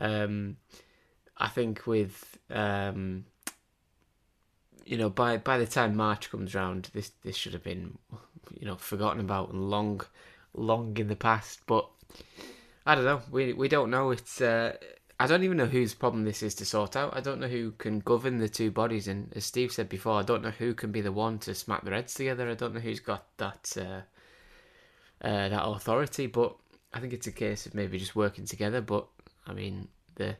[0.00, 0.58] Um,
[1.36, 3.24] I think with um,
[4.84, 7.98] you know by by the time March comes round, this this should have been
[8.60, 10.02] you know forgotten about and long
[10.54, 11.62] long in the past.
[11.66, 11.88] But
[12.88, 13.20] I don't know.
[13.30, 14.12] We we don't know.
[14.12, 14.74] It's uh,
[15.20, 17.14] I don't even know whose problem this is to sort out.
[17.14, 19.08] I don't know who can govern the two bodies.
[19.08, 21.84] And as Steve said before, I don't know who can be the one to smack
[21.84, 22.48] their heads together.
[22.48, 24.00] I don't know who's got that uh,
[25.22, 26.28] uh, that authority.
[26.28, 26.56] But
[26.94, 28.80] I think it's a case of maybe just working together.
[28.80, 29.06] But
[29.46, 30.36] I mean, the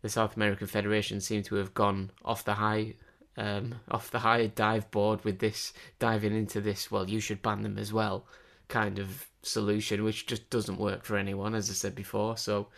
[0.00, 2.94] the South American Federation seem to have gone off the high
[3.36, 6.90] um, off the high dive board with this diving into this.
[6.90, 8.24] Well, you should ban them as well,
[8.70, 12.38] kind of solution, which just doesn't work for anyone, as I said before.
[12.38, 12.68] So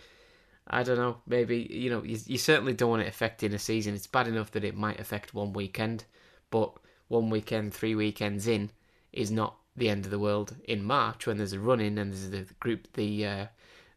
[0.66, 1.18] I don't know.
[1.26, 3.94] Maybe you know you, you certainly don't want it affecting a season.
[3.94, 6.04] It's bad enough that it might affect one weekend,
[6.50, 6.72] but
[7.08, 8.70] one weekend, three weekends in,
[9.12, 10.56] is not the end of the world.
[10.64, 13.46] In March, when there's a run in and there's the group, the uh,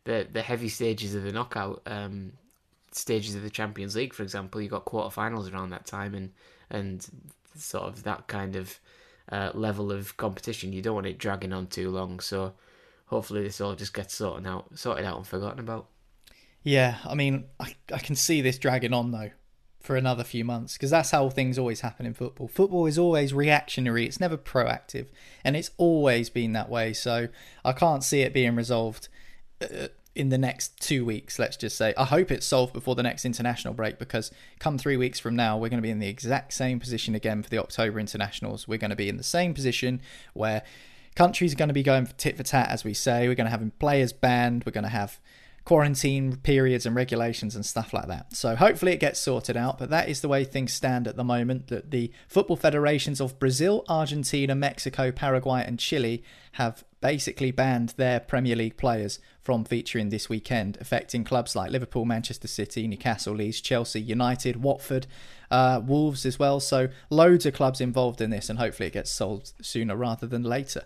[0.03, 2.33] the the heavy stages of the knockout um,
[2.91, 6.31] stages of the Champions League, for example, you've got quarterfinals around that time, and
[6.69, 7.07] and
[7.55, 8.79] sort of that kind of
[9.31, 10.73] uh, level of competition.
[10.73, 12.19] You don't want it dragging on too long.
[12.19, 12.53] So
[13.07, 15.87] hopefully this all just gets sorted out, sorted out and forgotten about.
[16.63, 19.31] Yeah, I mean, I, I can see this dragging on though
[19.85, 22.47] for another few months because that's how things always happen in football.
[22.47, 25.07] Football is always reactionary, it's never proactive,
[25.43, 26.91] and it's always been that way.
[26.91, 27.27] So
[27.63, 29.09] I can't see it being resolved
[29.61, 31.93] uh, in the next two weeks, let's just say.
[31.97, 35.57] I hope it's solved before the next international break because come three weeks from now,
[35.57, 38.67] we're going to be in the exact same position again for the October internationals.
[38.67, 40.01] We're going to be in the same position
[40.33, 40.63] where
[41.15, 43.27] countries are going to be going for tit for tat, as we say.
[43.27, 44.63] We're going to have players banned.
[44.65, 45.19] We're going to have
[45.65, 48.35] quarantine periods and regulations and stuff like that.
[48.35, 51.23] So hopefully it gets sorted out, but that is the way things stand at the
[51.23, 56.23] moment that the football federations of Brazil, Argentina, Mexico, Paraguay and Chile
[56.53, 62.05] have basically banned their Premier League players from featuring this weekend, affecting clubs like Liverpool,
[62.05, 65.07] Manchester City, Newcastle, Leeds, Chelsea, United, Watford,
[65.49, 66.59] uh, Wolves as well.
[66.59, 70.43] So loads of clubs involved in this, and hopefully it gets solved sooner rather than
[70.43, 70.83] later.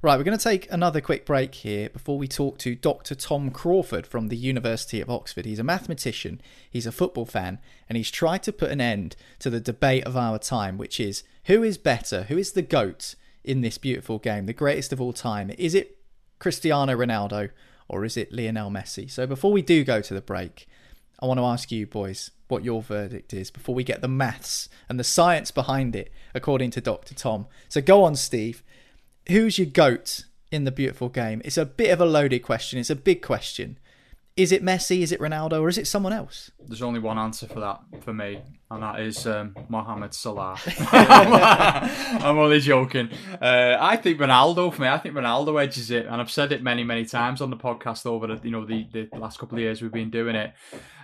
[0.00, 3.16] Right, we're going to take another quick break here before we talk to Dr.
[3.16, 5.44] Tom Crawford from the University of Oxford.
[5.44, 7.58] He's a mathematician, he's a football fan,
[7.88, 11.24] and he's tried to put an end to the debate of our time, which is
[11.46, 15.12] who is better, who is the GOAT in this beautiful game, the greatest of all
[15.12, 15.50] time?
[15.58, 15.98] Is it
[16.38, 17.50] Cristiano Ronaldo
[17.88, 19.10] or is it Lionel Messi?
[19.10, 20.68] So before we do go to the break,
[21.18, 24.68] I want to ask you boys what your verdict is before we get the maths
[24.88, 27.16] and the science behind it, according to Dr.
[27.16, 27.46] Tom.
[27.68, 28.62] So go on, Steve
[29.28, 31.42] who's your goat in the beautiful game?
[31.44, 32.78] It's a bit of a loaded question.
[32.78, 33.78] It's a big question.
[34.36, 35.00] Is it Messi?
[35.00, 35.60] Is it Ronaldo?
[35.60, 36.52] Or is it someone else?
[36.64, 40.56] There's only one answer for that for me, and that is um, Mohamed Salah.
[40.92, 43.10] I'm only joking.
[43.42, 44.88] Uh, I think Ronaldo for me.
[44.88, 48.06] I think Ronaldo edges it, and I've said it many, many times on the podcast
[48.06, 50.52] over the you know the, the last couple of years we've been doing it.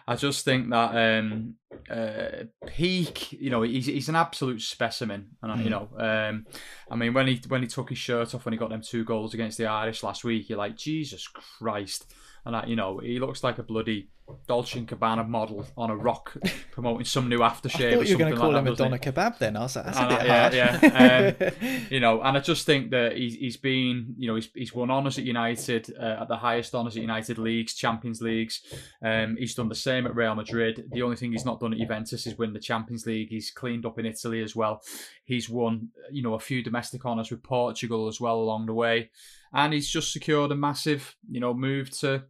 [0.07, 1.55] I just think that um,
[1.91, 5.65] uh, peak, you know, he's he's an absolute specimen, and mm.
[5.65, 6.47] you know, um,
[6.91, 9.05] I mean, when he when he took his shirt off when he got them two
[9.05, 12.13] goals against the Irish last week, you're like, Jesus Christ,
[12.45, 14.11] and I, you know he looks like a bloody
[14.47, 16.35] Dolce and Gabbana model on a rock
[16.73, 17.93] promoting some new aftershave.
[17.93, 19.57] I thought you were going to call like him that, a doner kebab then.
[19.57, 21.37] I was like, that's a And, bit yeah, hard.
[21.41, 21.51] yeah.
[21.71, 24.75] Um, you know, and I just think that he's, he's been, you know, he's, he's
[24.75, 28.63] won honours at United, uh, at the highest honours at United leagues, Champions Leagues.
[29.03, 30.85] Um, he's done the same at Real Madrid.
[30.91, 33.29] The only thing he's not done at Juventus is win the Champions League.
[33.29, 34.83] He's cleaned up in Italy as well.
[35.25, 39.11] He's won, you know, a few domestic honours with Portugal as well along the way,
[39.53, 42.25] and he's just secured a massive, you know, move to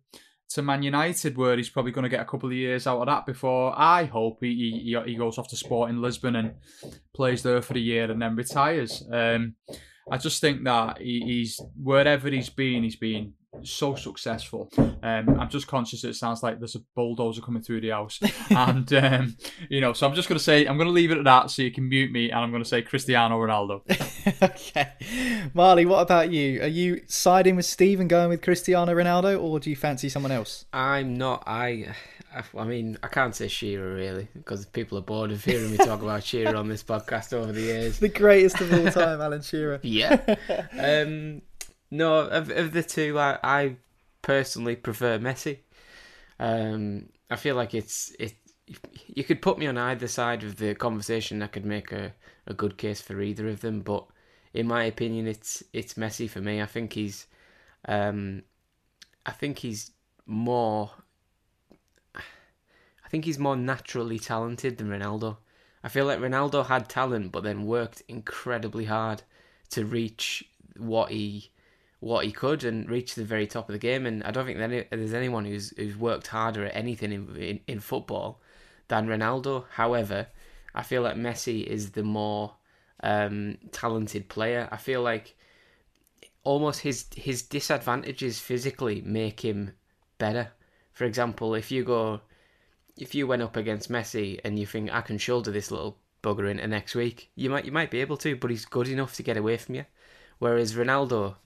[0.50, 3.07] to Man United, where he's probably going to get a couple of years out of
[3.07, 6.54] that before I hope he he, he goes off to Sporting Lisbon and
[7.14, 9.02] plays there for a year and then retires.
[9.11, 9.54] Um,
[10.11, 14.70] I just think that he, he's wherever he's been, he's been so successful.
[14.76, 18.20] Um, I'm just conscious that it sounds like there's a bulldozer coming through the house,
[18.50, 19.36] and um,
[19.68, 21.50] you know, so I'm just going to say I'm going to leave it at that,
[21.50, 23.82] so you can mute me, and I'm going to say Cristiano Ronaldo.
[24.42, 25.50] okay.
[25.54, 26.62] Marley, what about you?
[26.62, 30.32] Are you siding with Steve and going with Cristiano Ronaldo, or do you fancy someone
[30.32, 30.64] else?
[30.72, 31.44] I'm not.
[31.46, 31.94] I.
[32.58, 36.02] I mean, I can't say Shearer really because people are bored of hearing me talk
[36.02, 37.98] about Shearer on this podcast over the years.
[38.04, 39.78] The greatest of all time, Alan Shearer.
[39.82, 40.34] Yeah.
[40.76, 41.42] Um,
[41.94, 43.76] no, of, of the two, I, I
[44.20, 45.59] personally prefer Messi.
[46.40, 48.35] Um, I feel like it's it.
[49.07, 51.40] You could put me on either side of the conversation.
[51.40, 52.12] I could make a,
[52.48, 54.07] a good case for either of them, but
[54.52, 56.61] in my opinion, it's it's Messi for me.
[56.61, 57.28] I think he's,
[57.87, 58.42] um,
[59.24, 59.92] I think he's
[60.26, 60.90] more.
[62.16, 65.37] I think he's more naturally talented than Ronaldo.
[65.85, 69.22] I feel like Ronaldo had talent, but then worked incredibly hard
[69.70, 70.42] to reach
[70.76, 71.50] what he
[72.04, 74.04] what he could and reach the very top of the game.
[74.04, 74.58] And I don't think
[74.90, 78.42] there's anyone who's who's worked harder at anything in, in, in football
[78.88, 79.64] than Ronaldo.
[79.70, 80.26] However,
[80.74, 82.56] I feel like Messi is the more
[83.02, 84.68] um, talented player.
[84.70, 85.34] I feel like
[86.42, 89.72] almost his his disadvantages physically make him
[90.18, 90.52] better.
[90.92, 92.20] For example, if you go,
[92.98, 96.50] if you went up against Messi and you think I can shoulder this little bugger
[96.50, 99.22] into next week, you might you might be able to, but he's good enough to
[99.22, 99.86] get away from you.
[100.38, 101.36] Whereas Ronaldo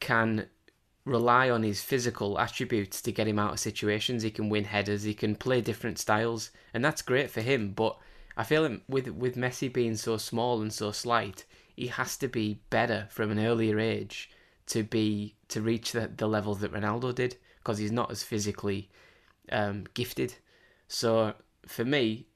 [0.00, 0.48] can
[1.04, 4.22] rely on his physical attributes to get him out of situations.
[4.22, 7.72] He can win headers, he can play different styles, and that's great for him.
[7.72, 7.98] But
[8.36, 12.60] I feel with with Messi being so small and so slight, he has to be
[12.70, 14.30] better from an earlier age
[14.66, 18.90] to be to reach the the levels that Ronaldo did because he's not as physically
[19.50, 20.34] um, gifted.
[20.88, 21.34] So
[21.66, 22.26] for me,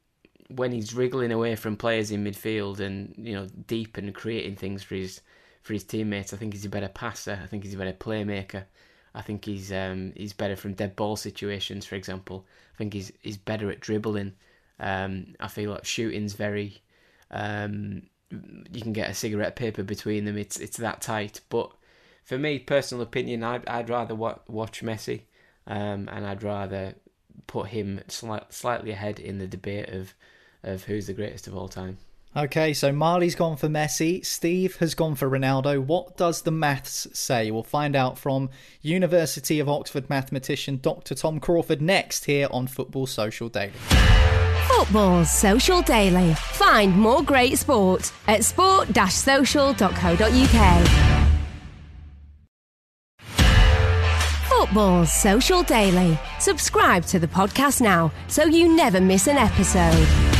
[0.48, 4.82] when he's wriggling away from players in midfield and you know deep and creating things
[4.82, 5.20] for his
[5.66, 7.40] for his teammates, I think he's a better passer.
[7.42, 8.66] I think he's a better playmaker.
[9.12, 12.46] I think he's um, he's better from dead ball situations, for example.
[12.74, 14.34] I think he's he's better at dribbling.
[14.78, 16.82] Um, I feel like shooting's very.
[17.32, 20.38] Um, you can get a cigarette paper between them.
[20.38, 21.40] It's it's that tight.
[21.48, 21.72] But
[22.22, 25.22] for me, personal opinion, I'd I'd rather wa- watch Messi,
[25.66, 26.94] um, and I'd rather
[27.48, 30.14] put him sli- slightly ahead in the debate of
[30.62, 31.98] of who's the greatest of all time.
[32.36, 34.22] Okay, so Marley's gone for Messi.
[34.22, 35.82] Steve has gone for Ronaldo.
[35.82, 37.50] What does the maths say?
[37.50, 38.50] We'll find out from
[38.82, 41.14] University of Oxford mathematician Dr.
[41.14, 43.72] Tom Crawford next here on Football Social Daily.
[44.68, 46.34] Football Social Daily.
[46.34, 50.88] Find more great sport at sport-social.co.uk.
[54.46, 56.18] Football Social Daily.
[56.38, 60.35] Subscribe to the podcast now so you never miss an episode.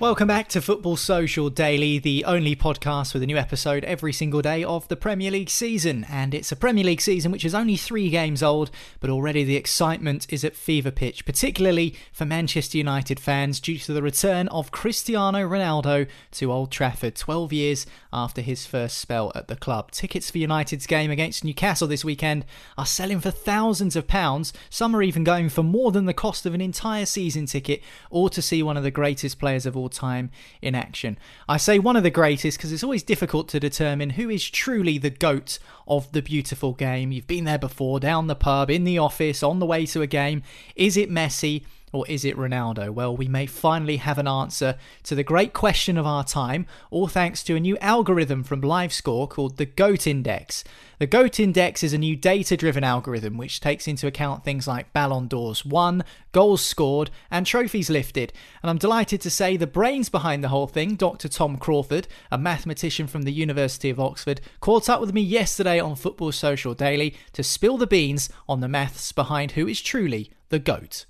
[0.00, 4.40] Welcome back to Football Social Daily, the only podcast with a new episode every single
[4.40, 6.06] day of the Premier League season.
[6.08, 9.56] And it's a Premier League season which is only three games old, but already the
[9.56, 14.70] excitement is at fever pitch, particularly for Manchester United fans due to the return of
[14.70, 19.90] Cristiano Ronaldo to Old Trafford 12 years after his first spell at the club.
[19.90, 22.44] Tickets for United's game against Newcastle this weekend
[22.78, 24.52] are selling for thousands of pounds.
[24.70, 28.30] Some are even going for more than the cost of an entire season ticket, or
[28.30, 30.30] to see one of the greatest players of all time
[30.62, 31.18] in action.
[31.48, 34.98] I say one of the greatest because it's always difficult to determine who is truly
[34.98, 37.12] the GOAT of the beautiful game.
[37.12, 40.06] You've been there before, down the pub, in the office, on the way to a
[40.06, 40.42] game.
[40.76, 41.64] Is it Messi?
[41.92, 42.90] Or is it Ronaldo?
[42.90, 47.08] Well, we may finally have an answer to the great question of our time, all
[47.08, 50.64] thanks to a new algorithm from LiveScore called the GOAT Index.
[50.98, 54.92] The GOAT Index is a new data driven algorithm which takes into account things like
[54.92, 58.32] Ballon d'Ors won, goals scored, and trophies lifted.
[58.62, 61.28] And I'm delighted to say the brains behind the whole thing, Dr.
[61.28, 65.94] Tom Crawford, a mathematician from the University of Oxford, caught up with me yesterday on
[65.94, 70.58] Football Social Daily to spill the beans on the maths behind who is truly the
[70.58, 71.06] GOAT.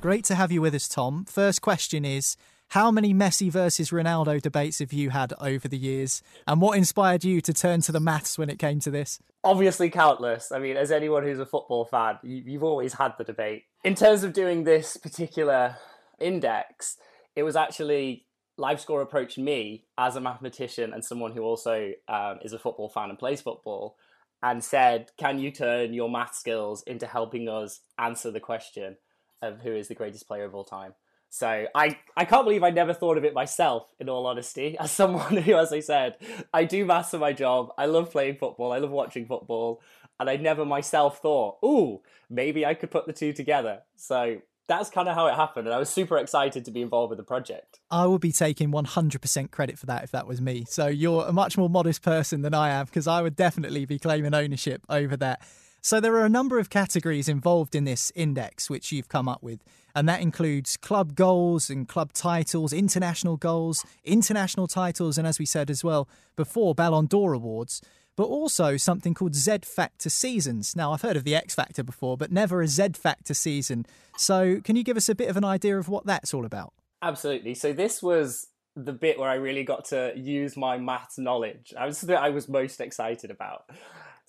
[0.00, 1.24] Great to have you with us, Tom.
[1.24, 2.36] First question is
[2.68, 6.22] How many Messi versus Ronaldo debates have you had over the years?
[6.46, 9.18] And what inspired you to turn to the maths when it came to this?
[9.42, 10.52] Obviously, countless.
[10.52, 13.64] I mean, as anyone who's a football fan, you've always had the debate.
[13.82, 15.78] In terms of doing this particular
[16.20, 16.96] index,
[17.34, 18.24] it was actually
[18.56, 23.10] LiveScore approached me as a mathematician and someone who also um, is a football fan
[23.10, 23.96] and plays football
[24.44, 28.96] and said, Can you turn your math skills into helping us answer the question
[29.42, 30.94] of who is the greatest player of all time?
[31.30, 34.90] So I, I can't believe I never thought of it myself, in all honesty, as
[34.90, 36.16] someone who, as I said,
[36.52, 37.70] I do maths for my job.
[37.76, 38.72] I love playing football.
[38.72, 39.82] I love watching football.
[40.20, 43.82] And I never myself thought, ooh, maybe I could put the two together.
[43.96, 45.66] So that's kind of how it happened.
[45.66, 47.80] And I was super excited to be involved with the project.
[47.90, 50.64] I would be taking 100% credit for that if that was me.
[50.68, 53.98] So you're a much more modest person than I am because I would definitely be
[53.98, 55.40] claiming ownership over that.
[55.88, 59.42] So there are a number of categories involved in this index which you've come up
[59.42, 59.64] with,
[59.94, 65.46] and that includes club goals and club titles, international goals, international titles, and as we
[65.46, 67.80] said as well before, Ballon d'Or awards
[68.16, 70.76] but also something called Z Factor seasons.
[70.76, 73.86] Now, I've heard of the X Factor before, but never a Z Factor season.
[74.18, 76.74] So, can you give us a bit of an idea of what that's all about?
[77.00, 77.54] Absolutely.
[77.54, 81.72] So, this was the bit where I really got to use my maths knowledge.
[81.78, 83.70] I was the I was most excited about.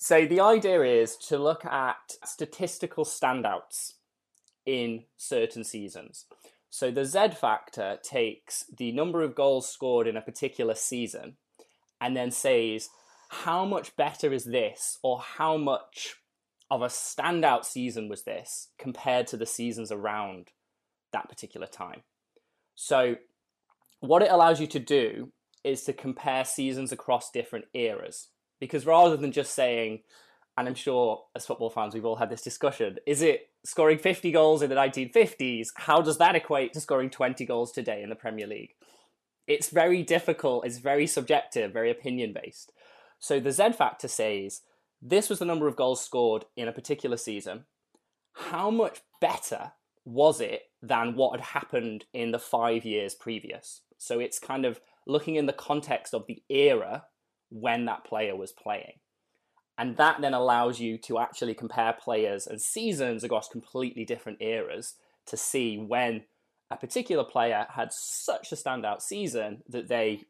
[0.01, 3.95] So, the idea is to look at statistical standouts
[4.65, 6.25] in certain seasons.
[6.69, 11.35] So, the Z factor takes the number of goals scored in a particular season
[11.99, 12.87] and then says
[13.29, 16.15] how much better is this, or how much
[16.71, 20.47] of a standout season was this compared to the seasons around
[21.11, 22.03] that particular time?
[22.73, 23.15] So,
[23.99, 25.33] what it allows you to do
[25.65, 28.29] is to compare seasons across different eras.
[28.59, 30.01] Because rather than just saying,
[30.57, 34.31] and I'm sure as football fans we've all had this discussion, is it scoring 50
[34.31, 35.67] goals in the 1950s?
[35.75, 38.75] How does that equate to scoring 20 goals today in the Premier League?
[39.47, 42.71] It's very difficult, it's very subjective, very opinion based.
[43.19, 44.61] So the Z factor says
[45.01, 47.65] this was the number of goals scored in a particular season.
[48.33, 49.71] How much better
[50.05, 53.81] was it than what had happened in the five years previous?
[53.97, 57.05] So it's kind of looking in the context of the era
[57.49, 58.93] when that player was playing.
[59.77, 64.95] And that then allows you to actually compare players and seasons across completely different eras
[65.27, 66.23] to see when
[66.69, 70.23] a particular player had such a standout season that they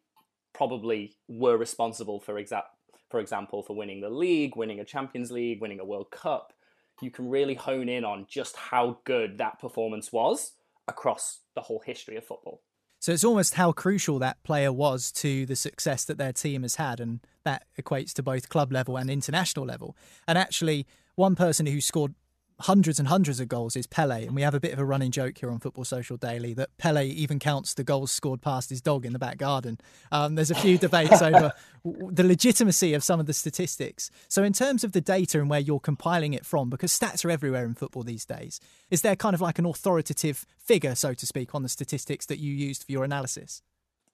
[0.54, 2.64] probably were responsible for exa-
[3.10, 6.54] for example, for winning the league, winning a Champions League, winning a World Cup,
[7.02, 10.54] you can really hone in on just how good that performance was
[10.88, 12.62] across the whole history of football.
[13.00, 16.76] So it's almost how crucial that player was to the success that their team has
[16.76, 19.96] had, and that equates to both club level and international level.
[20.28, 20.86] And actually,
[21.16, 22.14] one person who scored
[22.62, 24.26] hundreds and hundreds of goals is Pele.
[24.26, 26.78] And we have a bit of a running joke here on Football Social Daily that
[26.78, 29.80] Pele even counts the goals scored past his dog in the back garden.
[30.12, 31.54] Um, there's a few debates over
[31.84, 34.12] the legitimacy of some of the statistics.
[34.28, 37.32] So, in terms of the data and where you're compiling it from, because stats are
[37.32, 41.26] everywhere in football these days, is there kind of like an authoritative figure, so to
[41.26, 43.62] speak, on the statistics that you used for your analysis?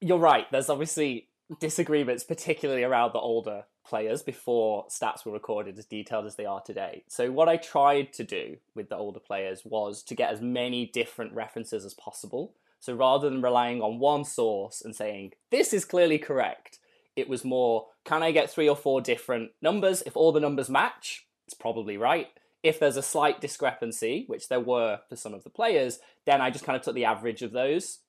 [0.02, 0.50] You're right.
[0.52, 1.30] There's obviously
[1.60, 6.62] disagreements, particularly around the older players before stats were recorded as detailed as they are
[6.62, 7.04] today.
[7.08, 10.86] So, what I tried to do with the older players was to get as many
[10.86, 12.54] different references as possible.
[12.80, 16.80] So, rather than relying on one source and saying, this is clearly correct,
[17.16, 20.04] it was more, can I get three or four different numbers?
[20.06, 22.28] If all the numbers match, it's probably right.
[22.64, 26.50] If there's a slight discrepancy, which there were for some of the players, then I
[26.50, 28.00] just kind of took the average of those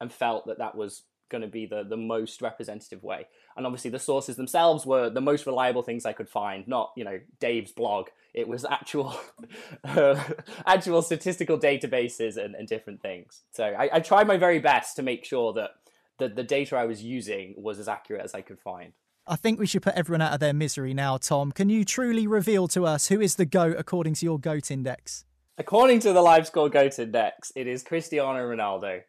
[0.00, 1.02] and felt that that was
[1.32, 3.26] going to be the, the most representative way.
[3.56, 7.02] And obviously, the sources themselves were the most reliable things I could find, not you
[7.02, 8.08] know Dave's blog.
[8.32, 9.18] It was actual
[9.84, 10.22] uh,
[10.64, 13.42] actual statistical databases and, and different things.
[13.50, 15.70] So I, I tried my very best to make sure that
[16.18, 18.92] the, the data I was using was as accurate as I could find.
[19.26, 21.52] I think we should put everyone out of their misery now, Tom.
[21.52, 25.24] Can you truly reveal to us who is the GOAT according to your GOAT index?
[25.58, 29.02] According to the LiveScore GOAT index, it is Cristiano Ronaldo.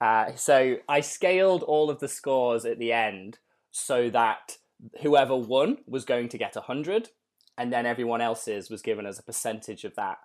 [0.00, 3.38] Uh, so I scaled all of the scores at the end
[3.70, 4.56] so that
[5.02, 7.10] whoever won was going to get 100,
[7.58, 10.18] and then everyone else's was given as a percentage of that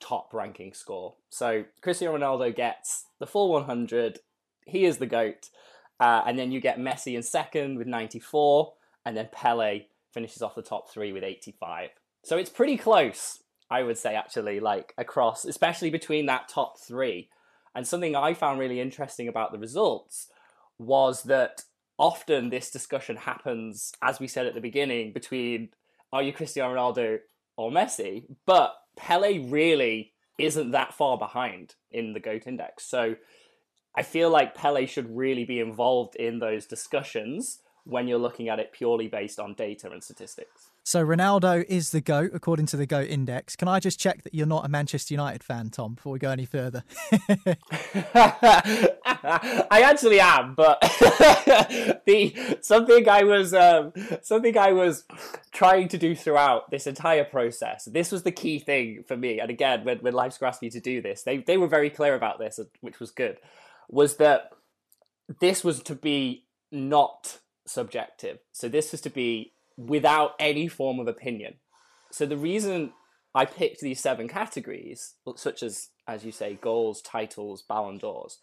[0.00, 1.14] top ranking score.
[1.28, 4.20] So Cristiano Ronaldo gets the full 100.
[4.66, 5.50] He is the GOAT.
[5.98, 8.74] Uh, and then you get Messi in second with 94,
[9.04, 11.90] and then Pele finishes off the top three with 85.
[12.22, 17.30] So it's pretty close, I would say, actually, like across, especially between that top three.
[17.76, 20.28] And something I found really interesting about the results
[20.78, 21.62] was that
[21.98, 25.68] often this discussion happens, as we said at the beginning, between
[26.10, 27.18] are you Cristiano Ronaldo
[27.58, 28.24] or Messi?
[28.46, 32.84] But Pele really isn't that far behind in the GOAT index.
[32.84, 33.16] So
[33.94, 38.58] I feel like Pele should really be involved in those discussions when you're looking at
[38.58, 40.70] it purely based on data and statistics.
[40.86, 43.56] So Ronaldo is the GOAT according to the GOAT index.
[43.56, 46.30] Can I just check that you're not a Manchester United fan, Tom, before we go
[46.30, 46.84] any further?
[48.14, 50.80] I actually am, but
[52.06, 55.02] the something I was um, something I was
[55.50, 57.86] trying to do throughout this entire process.
[57.86, 59.40] This was the key thing for me.
[59.40, 62.14] And again, when when Life's asked me to do this, they they were very clear
[62.14, 63.38] about this, which was good.
[63.88, 64.50] Was that
[65.40, 68.38] this was to be not subjective.
[68.52, 71.54] So this was to be without any form of opinion.
[72.10, 72.92] So the reason
[73.34, 78.38] I picked these seven categories, such as, as you say, goals, titles, Ballon d'Ors,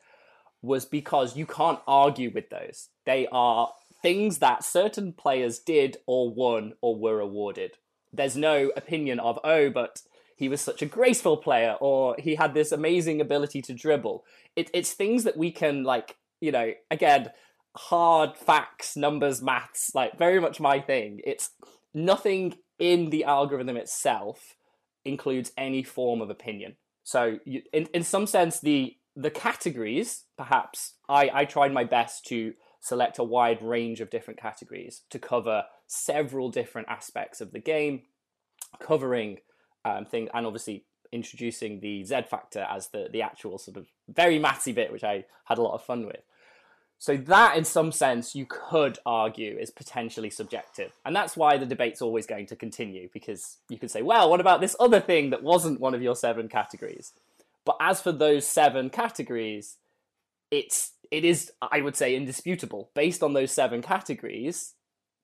[0.61, 2.89] was because you can't argue with those.
[3.05, 3.71] They are
[4.01, 7.77] things that certain players did or won or were awarded.
[8.11, 10.01] There's no opinion of, oh, but
[10.35, 14.23] he was such a graceful player or he had this amazing ability to dribble.
[14.55, 17.31] It, it's things that we can, like, you know, again,
[17.75, 21.21] hard facts, numbers, maths, like very much my thing.
[21.25, 21.51] It's
[21.93, 24.55] nothing in the algorithm itself
[25.05, 26.75] includes any form of opinion.
[27.03, 32.25] So, you, in in some sense, the the categories, perhaps, I I tried my best
[32.27, 37.59] to select a wide range of different categories to cover several different aspects of the
[37.59, 38.01] game,
[38.79, 39.39] covering
[39.85, 44.39] um, thing, and obviously introducing the Z factor as the the actual sort of very
[44.39, 46.23] mathsy bit, which I had a lot of fun with.
[47.03, 51.65] So that, in some sense, you could argue is potentially subjective, and that's why the
[51.65, 55.29] debate's always going to continue because you could say, well, what about this other thing
[55.31, 57.11] that wasn't one of your seven categories?
[57.65, 59.75] But as for those seven categories,
[60.49, 62.89] it's it is, I would say, indisputable.
[62.93, 64.73] Based on those seven categories,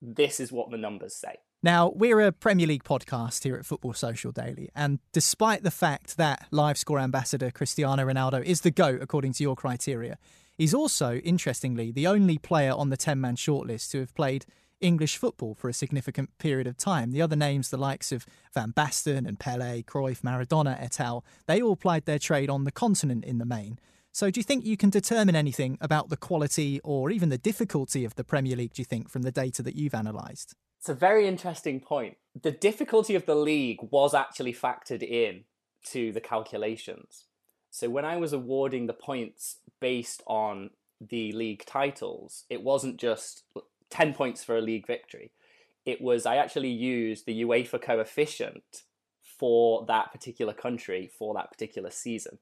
[0.01, 1.37] this is what the numbers say.
[1.63, 6.17] Now, we're a Premier League podcast here at Football Social Daily, and despite the fact
[6.17, 10.17] that LiveScore ambassador Cristiano Ronaldo is the GOAT according to your criteria,
[10.59, 14.45] He's also, interestingly, the only player on the 10 man shortlist to have played
[14.81, 17.11] English football for a significant period of time.
[17.11, 21.61] The other names, the likes of Van Basten and Pele, Cruyff, Maradona, et al., they
[21.61, 23.79] all plied their trade on the continent in the main.
[24.11, 28.03] So, do you think you can determine anything about the quality or even the difficulty
[28.03, 30.55] of the Premier League, do you think, from the data that you've analysed?
[30.79, 32.17] It's a very interesting point.
[32.41, 35.45] The difficulty of the league was actually factored in
[35.91, 37.27] to the calculations.
[37.71, 40.71] So when I was awarding the points based on
[41.01, 43.43] the league titles, it wasn't just
[43.89, 45.31] 10 points for a league victory.
[45.85, 48.83] It was, I actually used the UEFA coefficient
[49.23, 52.39] for that particular country for that particular season.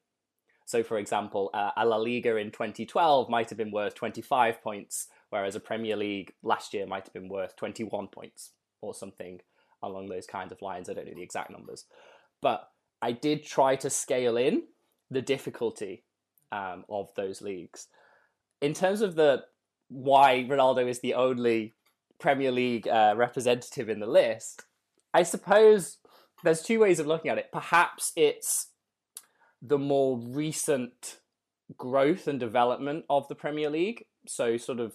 [0.66, 5.08] So, for example, uh, a La Liga in 2012 might have been worth 25 points,
[5.30, 9.40] whereas a Premier League last year might have been worth 21 points or something
[9.82, 10.90] along those kinds of lines.
[10.90, 11.86] I don't know the exact numbers.
[12.42, 12.70] But
[13.02, 14.64] I did try to scale in
[15.10, 16.04] the difficulty
[16.52, 17.88] um, of those leagues.
[18.62, 19.44] In terms of the
[19.90, 21.76] why Ronaldo is the only
[22.20, 24.64] Premier League uh, representative in the list,
[25.14, 25.98] I suppose
[26.44, 27.52] there's two ways of looking at it.
[27.52, 28.68] Perhaps it's
[29.62, 31.20] the more recent
[31.76, 34.06] growth and development of the Premier League.
[34.28, 34.94] So, sort of,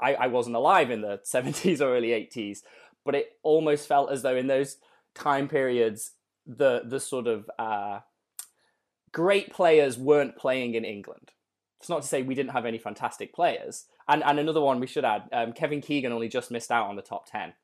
[0.00, 2.58] I, I wasn't alive in the 70s or early 80s,
[3.04, 4.76] but it almost felt as though in those
[5.14, 6.12] time periods,
[6.46, 8.00] the the sort of uh,
[9.14, 11.30] great players weren't playing in England.
[11.80, 13.86] It's not to say we didn't have any fantastic players.
[14.08, 16.96] And and another one we should add, um, Kevin Keegan only just missed out on
[16.96, 17.54] the top ten,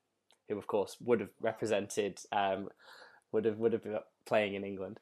[0.49, 2.69] who of course would have represented, um,
[3.31, 4.99] would have would have been playing in England.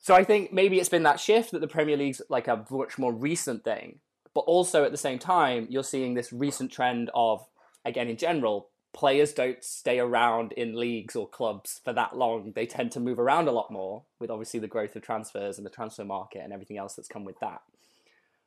[0.00, 2.98] So I think maybe it's been that shift that the Premier League's like a much
[2.98, 4.00] more recent thing,
[4.34, 7.46] but also at the same time you're seeing this recent trend of
[7.84, 12.52] again in general players don't stay around in leagues or clubs for that long.
[12.54, 15.66] They tend to move around a lot more with obviously the growth of transfers and
[15.66, 17.62] the transfer market and everything else that's come with that.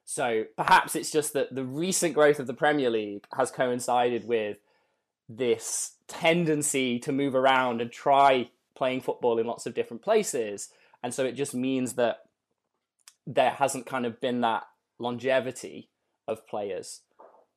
[0.04, 4.58] So perhaps it's just that the recent growth of the Premier League has coincided with
[5.30, 10.70] this tendency to move around and try playing football in lots of different places.
[11.04, 12.26] And so it just means that
[13.26, 14.64] there hasn't kind of been that
[15.00, 15.90] longevity
[16.28, 17.02] of players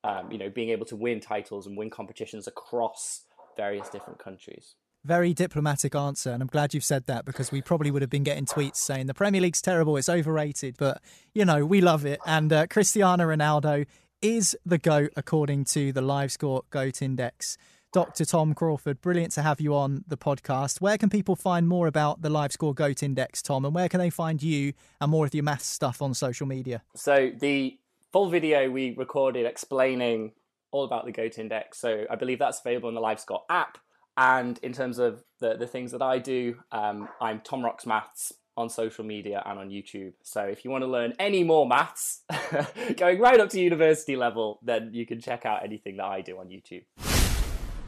[0.05, 3.23] um, you know, being able to win titles and win competitions across
[3.57, 4.75] various different countries.
[5.03, 8.23] Very diplomatic answer, and I'm glad you've said that because we probably would have been
[8.23, 11.01] getting tweets saying the Premier League's terrible, it's overrated, but
[11.33, 12.19] you know, we love it.
[12.25, 13.85] And uh, Cristiano Ronaldo
[14.21, 17.57] is the GOAT according to the LiveScore GOAT Index.
[17.93, 18.25] Dr.
[18.25, 20.81] Tom Crawford, brilliant to have you on the podcast.
[20.81, 24.09] Where can people find more about the LiveScore GOAT Index, Tom, and where can they
[24.09, 26.83] find you and more of your maths stuff on social media?
[26.95, 27.77] So the
[28.15, 30.31] full video we recorded explaining
[30.71, 31.77] all about the GOAT index.
[31.77, 33.77] So I believe that's available in the LiveScore app.
[34.15, 38.31] And in terms of the, the things that I do, um, I'm Tom Rocks Maths
[38.55, 40.13] on social media and on YouTube.
[40.23, 42.21] So if you want to learn any more maths,
[42.95, 46.39] going right up to university level, then you can check out anything that I do
[46.39, 46.83] on YouTube.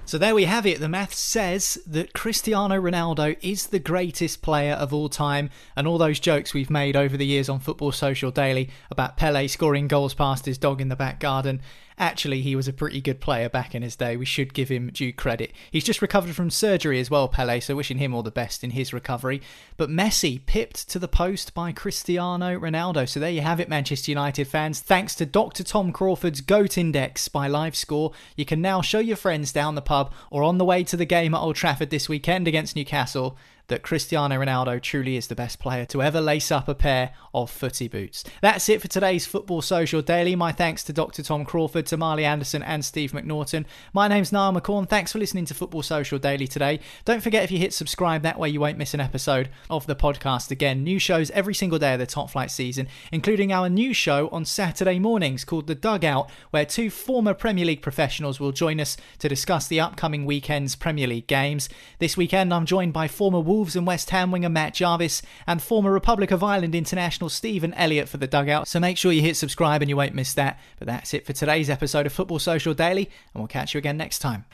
[0.08, 0.80] So there we have it.
[0.80, 5.98] The math says that Cristiano Ronaldo is the greatest player of all time, and all
[5.98, 10.14] those jokes we've made over the years on Football Social Daily about Pele scoring goals
[10.14, 11.60] past his dog in the back garden
[11.98, 14.18] actually he was a pretty good player back in his day.
[14.18, 15.52] We should give him due credit.
[15.72, 18.72] He's just recovered from surgery as well, Pele, so wishing him all the best in
[18.72, 19.42] his recovery.
[19.78, 23.08] But Messi pipped to the post by Cristiano Ronaldo.
[23.08, 24.80] So there you have it, Manchester United fans.
[24.80, 25.64] Thanks to Dr.
[25.64, 30.12] Tom Crawford's GOAT Index by LiveScore, you can now show your friends down the pub
[30.30, 33.38] or on the way to the game at Old Trafford this weekend against Newcastle
[33.68, 37.52] that Cristiano Ronaldo truly is the best player to ever lace up a pair of
[37.52, 38.24] footy boots.
[38.42, 40.36] That's it for today's Football Social Daily.
[40.36, 41.22] My thanks to Dr.
[41.22, 43.66] Tom Crawford, to Marley Anderson, and Steve McNaughton.
[43.94, 44.88] My name's Niall McCorn.
[44.88, 46.80] Thanks for listening to Football Social Daily today.
[47.06, 49.96] Don't forget if you hit subscribe, that way you won't miss an episode of the
[49.96, 50.84] podcast again.
[50.84, 54.46] New shows every single day of the top flight season, including our new show on
[54.46, 59.28] Saturday mornings called The Dugout, where two former Premier League professionals will join us to
[59.28, 61.68] discuss the upcoming weekend's Premier League games.
[62.00, 65.92] This weekend, I'm joined by former Wolves and West Ham winger Matt Jarvis and former
[65.92, 68.68] Republic of Ireland international Stephen Elliott for the dugout.
[68.68, 70.60] So make sure you hit subscribe and you won't miss that.
[70.80, 73.98] But that's it for today's episode of Football Social Daily, and we'll catch you again
[73.98, 74.46] next time.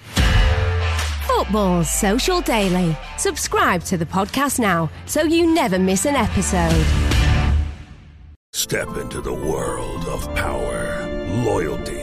[1.27, 2.95] Football Social Daily.
[3.17, 6.85] Subscribe to the podcast now so you never miss an episode.
[8.53, 11.07] Step into the world of power,
[11.43, 12.02] loyalty,